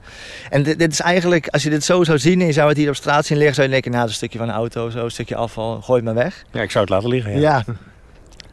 En 0.51 0.63
dit, 0.63 0.79
dit 0.79 0.93
is 0.93 1.01
eigenlijk, 1.01 1.49
als 1.49 1.63
je 1.63 1.71
dit 1.71 1.85
zo 1.85 2.05
zou 2.05 2.19
zien 2.19 2.41
en 2.41 2.47
je 2.47 2.53
zou 2.53 2.69
het 2.69 2.77
hier 2.77 2.89
op 2.89 2.95
straat 2.95 3.27
zien 3.27 3.37
liggen, 3.37 3.55
zou 3.55 3.67
je 3.67 3.73
denken, 3.73 3.91
nou, 3.91 4.03
dat 4.03 4.15
is 4.15 4.21
een 4.21 4.29
stukje 4.29 4.47
van 4.47 4.55
een 4.55 4.61
auto, 4.61 4.91
zo, 4.91 5.05
een 5.05 5.11
stukje 5.11 5.37
afval, 5.37 5.81
gooi 5.81 6.03
het 6.05 6.15
maar 6.15 6.25
weg. 6.25 6.45
Ja, 6.53 6.63
ik 6.63 6.71
zou 6.71 6.85
het 6.85 6.93
laten 6.93 7.09
liggen, 7.09 7.33
ja. 7.33 7.39
Ja. 7.41 7.65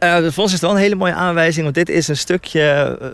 Eh, 0.00 0.16
voor 0.16 0.42
ons 0.42 0.44
is 0.44 0.52
het 0.52 0.60
wel 0.60 0.70
een 0.70 0.76
hele 0.76 0.94
mooie 0.94 1.12
aanwijzing, 1.12 1.62
want 1.62 1.74
dit 1.74 1.88
is 1.88 2.08
een 2.08 2.16
stukje, 2.16 2.60
eh, 3.00 3.08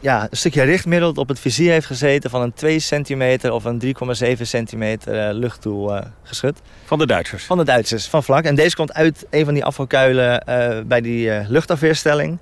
ja, 0.00 0.22
een 0.22 0.36
stukje 0.36 0.62
richtmiddel 0.62 1.08
dat 1.08 1.18
op 1.18 1.28
het 1.28 1.40
vizier 1.40 1.72
heeft 1.72 1.86
gezeten 1.86 2.30
van 2.30 2.42
een 2.42 2.52
2 2.52 2.78
centimeter 2.78 3.52
of 3.52 3.64
een 3.64 3.78
3,7 3.78 4.46
centimeter 4.46 5.28
eh, 5.28 5.34
luchtdoel 5.34 5.96
eh, 5.96 6.06
geschut. 6.22 6.60
Van 6.84 6.98
de 6.98 7.06
Duitsers. 7.06 7.44
Van 7.44 7.58
de 7.58 7.64
Duitsers, 7.64 8.06
van 8.06 8.22
vlak. 8.22 8.44
En 8.44 8.54
deze 8.54 8.76
komt 8.76 8.92
uit 8.92 9.26
een 9.30 9.44
van 9.44 9.54
die 9.54 9.64
afvalkuilen 9.64 10.42
bij 10.86 11.00
die 11.00 11.30
luchtafweerstelling. 11.48 12.38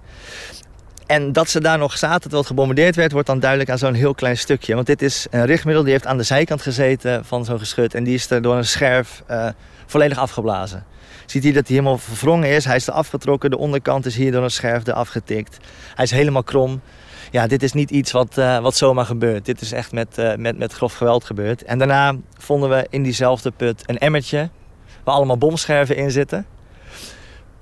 En 1.06 1.32
dat 1.32 1.48
ze 1.48 1.60
daar 1.60 1.78
nog 1.78 1.98
zaten 1.98 2.20
terwijl 2.20 2.40
het 2.40 2.50
gebombardeerd 2.50 2.96
werd, 2.96 3.12
wordt 3.12 3.26
dan 3.26 3.40
duidelijk 3.40 3.70
aan 3.70 3.78
zo'n 3.78 3.94
heel 3.94 4.14
klein 4.14 4.36
stukje. 4.36 4.74
Want 4.74 4.86
dit 4.86 5.02
is 5.02 5.26
een 5.30 5.46
richtmiddel 5.46 5.82
die 5.82 5.92
heeft 5.92 6.06
aan 6.06 6.16
de 6.16 6.22
zijkant 6.22 6.62
gezeten 6.62 7.24
van 7.24 7.44
zo'n 7.44 7.58
geschut. 7.58 7.94
En 7.94 8.04
die 8.04 8.14
is 8.14 8.30
er 8.30 8.42
door 8.42 8.56
een 8.56 8.64
scherf 8.64 9.22
volledig 9.86 10.18
afgeblazen. 10.18 10.84
Ziet 11.30 11.42
hier 11.42 11.54
dat 11.54 11.66
hij 11.66 11.76
helemaal 11.76 11.98
verwrongen 11.98 12.48
is. 12.48 12.64
Hij 12.64 12.76
is 12.76 12.86
er 12.86 12.92
afgetrokken. 12.92 13.50
De 13.50 13.58
onderkant 13.58 14.06
is 14.06 14.16
hier 14.16 14.32
door 14.32 14.42
een 14.42 14.50
scherf 14.50 14.86
er 14.86 14.92
afgetikt. 14.92 15.58
Hij 15.94 16.04
is 16.04 16.10
helemaal 16.10 16.42
krom. 16.42 16.80
Ja, 17.30 17.46
dit 17.46 17.62
is 17.62 17.72
niet 17.72 17.90
iets 17.90 18.12
wat, 18.12 18.38
eh, 18.38 18.58
wat 18.58 18.76
zomaar 18.76 19.04
gebeurt. 19.04 19.44
Dit 19.44 19.60
is 19.60 19.72
echt 19.72 19.92
met, 19.92 20.18
eh, 20.18 20.34
met, 20.34 20.58
met 20.58 20.72
grof 20.72 20.94
geweld 20.94 21.24
gebeurd. 21.24 21.62
En 21.64 21.78
daarna 21.78 22.16
vonden 22.38 22.70
we 22.70 22.86
in 22.90 23.02
diezelfde 23.02 23.50
put 23.50 23.82
een 23.86 23.98
emmertje 23.98 24.50
waar 25.04 25.14
allemaal 25.14 25.38
bomscherven 25.38 25.96
in 25.96 26.10
zitten. 26.10 26.46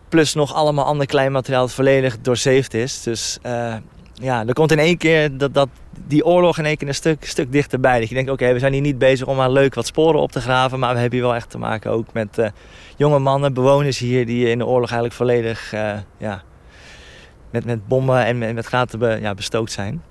Plus 0.08 0.34
nog 0.34 0.54
allemaal 0.54 0.84
ander 0.84 1.06
klein 1.06 1.32
materiaal 1.32 1.62
dat 1.62 1.74
volledig 1.74 2.20
doorzeefd 2.20 2.74
is. 2.74 3.02
Dus 3.02 3.38
eh, 3.42 3.74
ja, 4.22 4.46
er 4.46 4.52
komt 4.52 4.72
in 4.72 4.78
één 4.78 4.96
keer 4.96 5.36
dat, 5.36 5.54
dat 5.54 5.68
die 6.06 6.24
oorlog 6.24 6.58
in 6.58 6.64
één 6.64 6.76
keer 6.76 6.88
een 6.88 6.94
stuk, 6.94 7.24
stuk 7.24 7.52
dichterbij. 7.52 8.00
Dat 8.00 8.08
je 8.08 8.14
denkt, 8.14 8.30
oké, 8.30 8.52
we 8.52 8.58
zijn 8.58 8.72
hier 8.72 8.82
niet 8.82 8.98
bezig 8.98 9.26
om 9.26 9.36
maar 9.36 9.50
leuk 9.50 9.74
wat 9.74 9.86
sporen 9.86 10.20
op 10.20 10.32
te 10.32 10.40
graven. 10.40 10.78
Maar 10.78 10.94
we 10.94 11.00
hebben 11.00 11.18
hier 11.18 11.28
wel 11.28 11.36
echt 11.36 11.50
te 11.50 11.58
maken 11.58 11.90
ook 11.90 12.12
met 12.12 12.38
eh, 12.38 12.48
jonge 12.96 13.18
mannen, 13.18 13.54
bewoners 13.54 13.98
hier... 13.98 14.26
die 14.26 14.48
in 14.48 14.58
de 14.58 14.66
oorlog 14.66 14.90
eigenlijk 14.90 15.14
volledig 15.14 15.72
eh, 15.72 15.92
ja, 16.18 16.42
met, 17.50 17.64
met 17.64 17.86
bommen 17.86 18.24
en 18.24 18.38
met, 18.38 18.54
met 18.54 18.66
gaten 18.66 19.20
ja, 19.20 19.34
bestookt 19.34 19.72
zijn. 19.72 20.02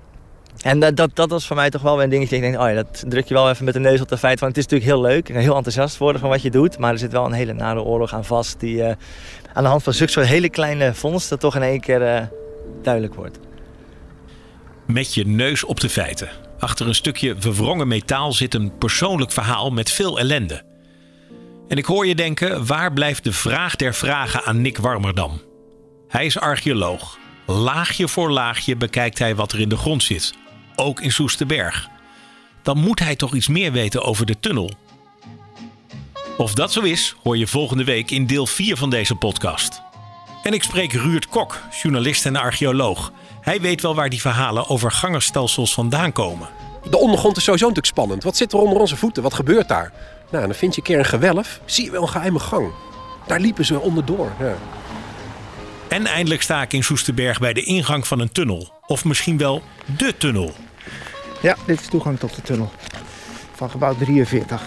En 0.62 0.80
dat, 0.80 0.96
dat, 0.96 1.10
dat 1.14 1.30
was 1.30 1.46
voor 1.46 1.56
mij 1.56 1.70
toch 1.70 1.82
wel 1.82 1.94
weer 1.94 2.04
een 2.04 2.10
dingetje. 2.10 2.36
Ik 2.36 2.42
denk, 2.42 2.58
oh 2.58 2.74
dat 2.74 3.04
druk 3.08 3.26
je 3.26 3.34
wel 3.34 3.50
even 3.50 3.64
met 3.64 3.74
de 3.74 3.80
neus 3.80 4.00
op 4.00 4.08
de 4.08 4.18
feit 4.18 4.38
van... 4.38 4.48
het 4.48 4.56
is 4.56 4.66
natuurlijk 4.66 4.90
heel 4.90 5.00
leuk 5.00 5.28
en 5.28 5.40
heel 5.40 5.56
enthousiast 5.56 5.98
worden 5.98 6.20
van 6.20 6.30
wat 6.30 6.42
je 6.42 6.50
doet... 6.50 6.78
maar 6.78 6.92
er 6.92 6.98
zit 6.98 7.12
wel 7.12 7.24
een 7.24 7.32
hele 7.32 7.52
nare 7.52 7.82
oorlog 7.82 8.12
aan 8.12 8.24
vast... 8.24 8.60
die 8.60 8.82
eh, 8.82 8.96
aan 9.52 9.62
de 9.62 9.68
hand 9.68 9.82
van 9.82 9.92
zulke 9.92 10.12
soort 10.12 10.26
hele 10.26 10.50
kleine 10.50 10.94
vondsten 10.94 11.38
toch 11.38 11.56
in 11.56 11.62
één 11.62 11.80
keer 11.80 12.30
duidelijk 12.82 13.14
wordt. 13.14 13.38
Met 14.86 15.14
je 15.14 15.26
neus 15.26 15.64
op 15.64 15.80
de 15.80 15.88
feiten. 15.88 16.28
Achter 16.58 16.86
een 16.86 16.94
stukje 16.94 17.34
verwrongen 17.38 17.88
metaal 17.88 18.32
zit 18.32 18.54
een 18.54 18.78
persoonlijk 18.78 19.32
verhaal 19.32 19.70
met 19.70 19.90
veel 19.90 20.18
ellende. 20.18 20.64
En 21.68 21.76
ik 21.76 21.84
hoor 21.84 22.06
je 22.06 22.14
denken, 22.14 22.66
waar 22.66 22.92
blijft 22.92 23.24
de 23.24 23.32
vraag 23.32 23.76
der 23.76 23.94
vragen 23.94 24.44
aan 24.44 24.60
Nick 24.60 24.78
Warmerdam? 24.78 25.40
Hij 26.08 26.26
is 26.26 26.38
archeoloog. 26.38 27.18
Laagje 27.46 28.08
voor 28.08 28.30
laagje 28.30 28.76
bekijkt 28.76 29.18
hij 29.18 29.34
wat 29.34 29.52
er 29.52 29.60
in 29.60 29.68
de 29.68 29.76
grond 29.76 30.02
zit. 30.02 30.34
Ook 30.76 31.00
in 31.00 31.12
Soesterberg. 31.12 31.88
Dan 32.62 32.78
moet 32.78 32.98
hij 32.98 33.16
toch 33.16 33.34
iets 33.34 33.48
meer 33.48 33.72
weten 33.72 34.02
over 34.02 34.26
de 34.26 34.40
tunnel. 34.40 34.70
Of 36.36 36.54
dat 36.54 36.72
zo 36.72 36.80
is, 36.80 37.14
hoor 37.22 37.36
je 37.36 37.46
volgende 37.46 37.84
week 37.84 38.10
in 38.10 38.26
deel 38.26 38.46
4 38.46 38.76
van 38.76 38.90
deze 38.90 39.14
podcast. 39.14 39.82
En 40.42 40.52
ik 40.52 40.62
spreek 40.62 40.92
Ruurt 40.92 41.28
Kok, 41.28 41.60
journalist 41.82 42.26
en 42.26 42.36
archeoloog. 42.36 43.12
Hij 43.46 43.60
weet 43.60 43.82
wel 43.82 43.94
waar 43.94 44.08
die 44.08 44.20
verhalen 44.20 44.68
over 44.68 44.92
gangerstelsels 44.92 45.74
vandaan 45.74 46.12
komen. 46.12 46.48
De 46.90 46.98
ondergrond 46.98 47.36
is 47.36 47.44
sowieso 47.44 47.66
natuurlijk 47.66 47.94
spannend. 47.94 48.22
Wat 48.22 48.36
zit 48.36 48.52
er 48.52 48.58
onder 48.58 48.78
onze 48.78 48.96
voeten? 48.96 49.22
Wat 49.22 49.34
gebeurt 49.34 49.68
daar? 49.68 49.92
Nou, 50.30 50.46
dan 50.46 50.54
vind 50.54 50.74
je 50.74 50.80
een 50.80 50.86
keer 50.86 50.98
een 50.98 51.04
gewelf. 51.04 51.60
Zie 51.64 51.84
je 51.84 51.90
wel 51.90 52.02
een 52.02 52.08
geheime 52.08 52.38
gang. 52.38 52.72
Daar 53.26 53.40
liepen 53.40 53.64
ze 53.64 53.80
onderdoor. 53.80 54.32
Ja. 54.38 54.54
En 55.88 56.06
eindelijk 56.06 56.42
sta 56.42 56.62
ik 56.62 56.72
in 56.72 56.84
Soesterberg 56.84 57.38
bij 57.38 57.52
de 57.52 57.62
ingang 57.62 58.06
van 58.06 58.20
een 58.20 58.32
tunnel. 58.32 58.68
Of 58.86 59.04
misschien 59.04 59.38
wel 59.38 59.62
de 59.96 60.14
tunnel. 60.18 60.52
Ja, 61.42 61.56
dit 61.66 61.80
is 61.80 61.88
toegang 61.88 62.18
tot 62.18 62.34
de 62.34 62.42
tunnel 62.42 62.70
van 63.54 63.70
gebouw 63.70 63.94
43. 63.96 64.62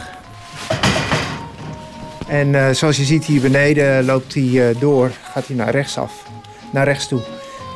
En 2.28 2.56
eh, 2.56 2.74
zoals 2.74 2.98
je 2.98 3.04
ziet 3.04 3.26
hier 3.26 3.42
beneden 3.42 4.06
loopt 4.06 4.34
hij 4.34 4.70
eh, 4.70 4.80
door, 4.80 5.12
gaat 5.34 5.48
hij 5.48 5.56
naar 5.56 5.70
rechtsaf, 5.70 6.24
naar 6.72 6.86
rechts 6.86 7.08
toe. 7.08 7.22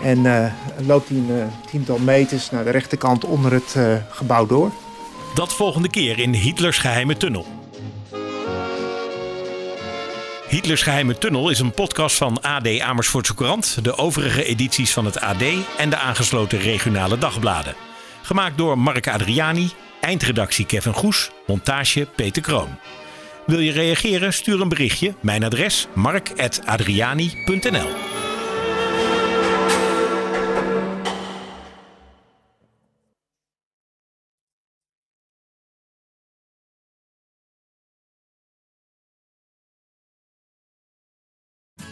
En 0.03 0.25
eh, 0.25 0.51
loopt 0.87 1.09
hij 1.09 1.17
een 1.17 1.39
eh, 1.39 1.45
tiental 1.69 1.97
meters 1.97 2.51
naar 2.51 2.63
de 2.63 2.69
rechterkant 2.69 3.25
onder 3.25 3.51
het 3.51 3.75
eh, 3.75 3.95
gebouw 4.09 4.45
door. 4.45 4.71
Dat 5.33 5.53
volgende 5.53 5.89
keer 5.89 6.19
in 6.19 6.33
Hitlers 6.33 6.77
geheime 6.77 7.17
tunnel. 7.17 7.45
Hitlers 10.47 10.81
geheime 10.81 11.17
tunnel 11.17 11.49
is 11.49 11.59
een 11.59 11.71
podcast 11.71 12.15
van 12.15 12.41
AD 12.41 12.79
Amersfoortse 12.79 13.35
Courant, 13.35 13.83
de 13.83 13.97
overige 13.97 14.45
edities 14.45 14.93
van 14.93 15.05
het 15.05 15.19
AD 15.19 15.43
en 15.77 15.89
de 15.89 15.97
aangesloten 15.97 16.59
regionale 16.59 17.17
dagbladen. 17.17 17.75
Gemaakt 18.21 18.57
door 18.57 18.77
Mark 18.77 19.07
Adriani, 19.07 19.71
eindredactie 20.01 20.65
Kevin 20.65 20.93
Goes, 20.93 21.29
montage 21.47 22.07
Peter 22.15 22.41
Kroon. 22.41 22.77
Wil 23.45 23.59
je 23.59 23.71
reageren? 23.71 24.33
Stuur 24.33 24.61
een 24.61 24.69
berichtje. 24.69 25.13
Mijn 25.21 25.43
adres 25.43 25.87
mark.adriani.nl 25.93 28.22